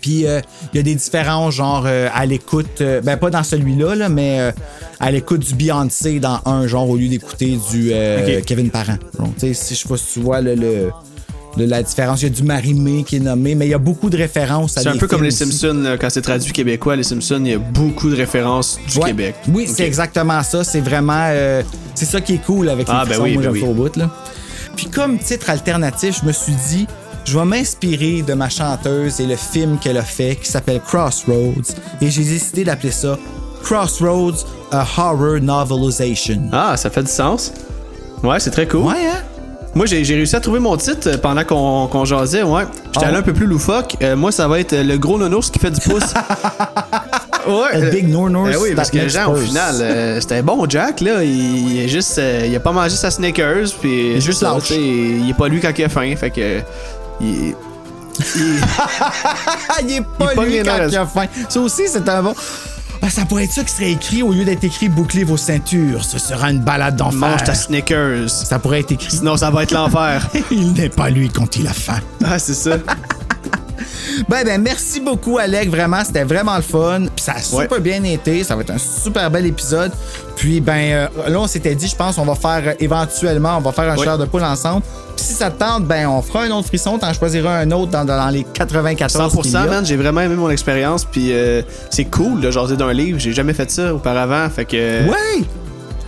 [0.00, 0.40] Puis euh,
[0.72, 4.08] il y a des différences, genre euh, à l'écoute, euh, ben pas dans celui-là, là,
[4.08, 4.52] mais
[4.98, 7.92] à l'écoute du Beyoncé dans un genre au lieu d'écouter du.
[8.46, 8.96] Kevin Parent.
[9.18, 10.90] Donc, si je sais pas si tu vois le, le,
[11.56, 12.22] de la différence.
[12.22, 14.76] Il y a du Marimé qui est nommé, mais il y a beaucoup de références
[14.78, 15.38] à C'est un peu comme les aussi.
[15.50, 18.98] Simpsons, là, quand c'est traduit québécois, les Simpsons, il y a beaucoup de références du
[18.98, 19.06] Ouais.
[19.06, 19.34] Québec.
[19.52, 20.62] Oui, c'est exactement ça.
[20.64, 21.26] C'est vraiment.
[21.30, 21.62] euh,
[21.94, 23.62] c'est ça qui est cool avec les Ah, ben oui, ben oui.
[23.64, 24.10] bout, là.
[24.76, 26.86] Puis, comme titre alternatif, je me suis dit,
[27.24, 31.74] je vais m'inspirer de ma chanteuse et le film qu'elle a fait qui s'appelle Crossroads.
[32.00, 33.18] Et j'ai décidé d'appeler ça
[33.62, 36.48] Crossroads, a Horror Novelization.
[36.52, 37.52] Ah, ça fait du sens.
[38.22, 38.82] Ouais, c'est très cool.
[38.82, 39.20] Ouais, hein?
[39.74, 42.64] Moi, j'ai réussi à trouver mon titre euh, pendant qu'on qu'on jasait, ouais.
[42.92, 43.96] J'étais Ah allé un peu plus loufoque.
[44.02, 46.12] Euh, moi, ça va être euh, le gros nounours qui fait du pouce.
[47.46, 47.76] ouais.
[47.86, 51.22] A big nounours Eh oui, parce que Jean, au final, euh, c'était bon, Jack, là.
[51.22, 52.18] Il, il a juste.
[52.18, 54.16] euh, il a pas mangé sa Snickers, puis.
[54.16, 56.60] est juste sais, Il est pas lui quand il a faim, fait que.
[57.20, 57.54] Il.
[59.90, 61.26] est pas Il lui quand il a faim.
[61.48, 62.34] Ça aussi, c'est un bon.
[63.02, 66.04] Ah, ça pourrait être ça qui serait écrit au lieu d'être écrit bouclez vos ceintures.
[66.04, 67.18] Ce sera une balade d'enfer.
[67.18, 68.28] mange ta Snickers.
[68.28, 69.10] Ça pourrait être écrit.
[69.10, 70.28] Sinon, ça va être l'enfer.
[70.50, 72.00] Il n'est pas lui quand il a faim.
[72.24, 72.76] ah, c'est ça.
[74.28, 75.70] Ben, ben, merci beaucoup, Alec.
[75.70, 77.06] Vraiment, c'était vraiment le fun.
[77.32, 77.80] Ça a super Ouais.
[77.80, 78.42] bien été.
[78.44, 79.92] Ça va être un super bel épisode.
[80.36, 83.60] Puis, ben, euh, là, on s'était dit, je pense, on va faire euh, éventuellement, on
[83.60, 84.04] va faire un Ouais.
[84.04, 84.82] chair de poule ensemble.
[85.16, 86.98] Puis, si ça te tente, ben, on fera un autre frisson.
[86.98, 89.66] T'en choisiras un autre dans, dans les 94 qu'il y 100%, a.
[89.66, 89.86] man.
[89.86, 93.18] J'ai vraiment aimé mon expérience, puis euh, c'est cool de jaser d'un livre.
[93.18, 95.08] J'ai jamais fait ça auparavant, fait que.
[95.08, 95.44] Ouais!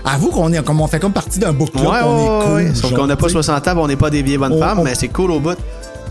[0.05, 2.77] Avoue qu'on est, comme on fait comme partie d'un book club, Ouais, on est cool.
[2.77, 3.35] Sauf qu'on n'a pas t'sais.
[3.35, 5.39] 60 ans, on n'est pas des vieilles bonnes On- femmes, on- mais c'est cool au
[5.41, 5.57] bout.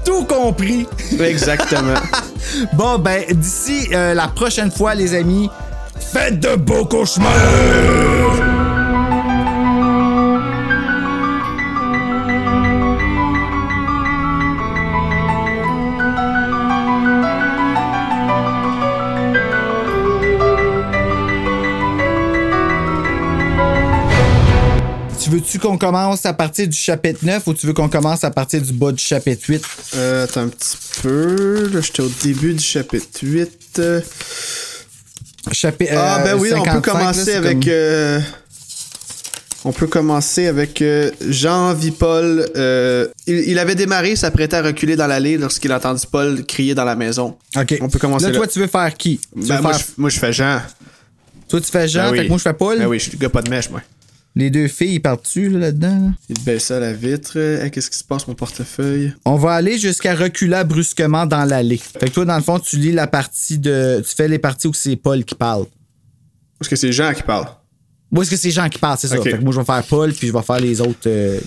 [0.05, 0.88] Tout compris.
[1.20, 1.93] Exactement.
[2.74, 5.50] Bon, ben, d'ici euh, la prochaine fois, les amis,
[5.98, 8.51] faites de beaux cauchemars!
[25.42, 28.62] Veux-tu qu'on commence à partir du chapitre 9 ou tu veux qu'on commence à partir
[28.62, 29.64] du bas du chapitre 8?
[29.96, 31.70] Euh, attends un petit peu.
[31.74, 33.50] Là, j'étais au début du chapitre 8.
[33.80, 34.02] Euh,
[35.52, 37.60] Chapi- ah, euh, ben oui, on 55, peut commencer avec.
[37.62, 38.20] comme- euh,
[39.66, 42.46] on peut commencer avec euh, Jean Vipol.
[42.56, 46.76] Euh, il, il avait démarré, s'apprêtait à reculer dans l'allée lorsqu'il a entendu Paul crier
[46.76, 47.38] dans la maison.
[47.58, 47.76] OK.
[47.82, 48.38] On peut commencer Là, là.
[48.38, 49.18] toi, tu veux faire qui?
[49.20, 50.62] Tu Ben, veux moi, faire- je, moi, je fais Jean.
[51.48, 52.18] Toi, tu fais Jean, Ben oui.
[52.20, 52.78] fait que moi, je fais Paul.
[52.78, 53.82] Ben oui, je suis le gars pas de mèche, moi.
[54.36, 56.14] Les deux filles, ils partent-tu là, là-dedans?
[56.30, 56.36] là?
[56.48, 57.38] Il à la vitre.
[57.38, 59.14] Hey, Qu'est-ce qui se passe, mon portefeuille?
[59.26, 61.78] On va aller jusqu'à reculer brusquement dans l'allée.
[61.78, 64.02] Fait que toi, dans le fond, tu lis la partie de.
[64.08, 65.66] Tu fais les parties où c'est Paul qui parle.
[66.58, 67.48] Parce que c'est Jean qui parle?
[68.12, 69.22] Ou est-ce que c'est Jean qui parle, c'est ça?
[69.22, 71.08] Fait que moi, je vais faire Paul, puis je vais faire les autres.
[71.08, 71.40] euh,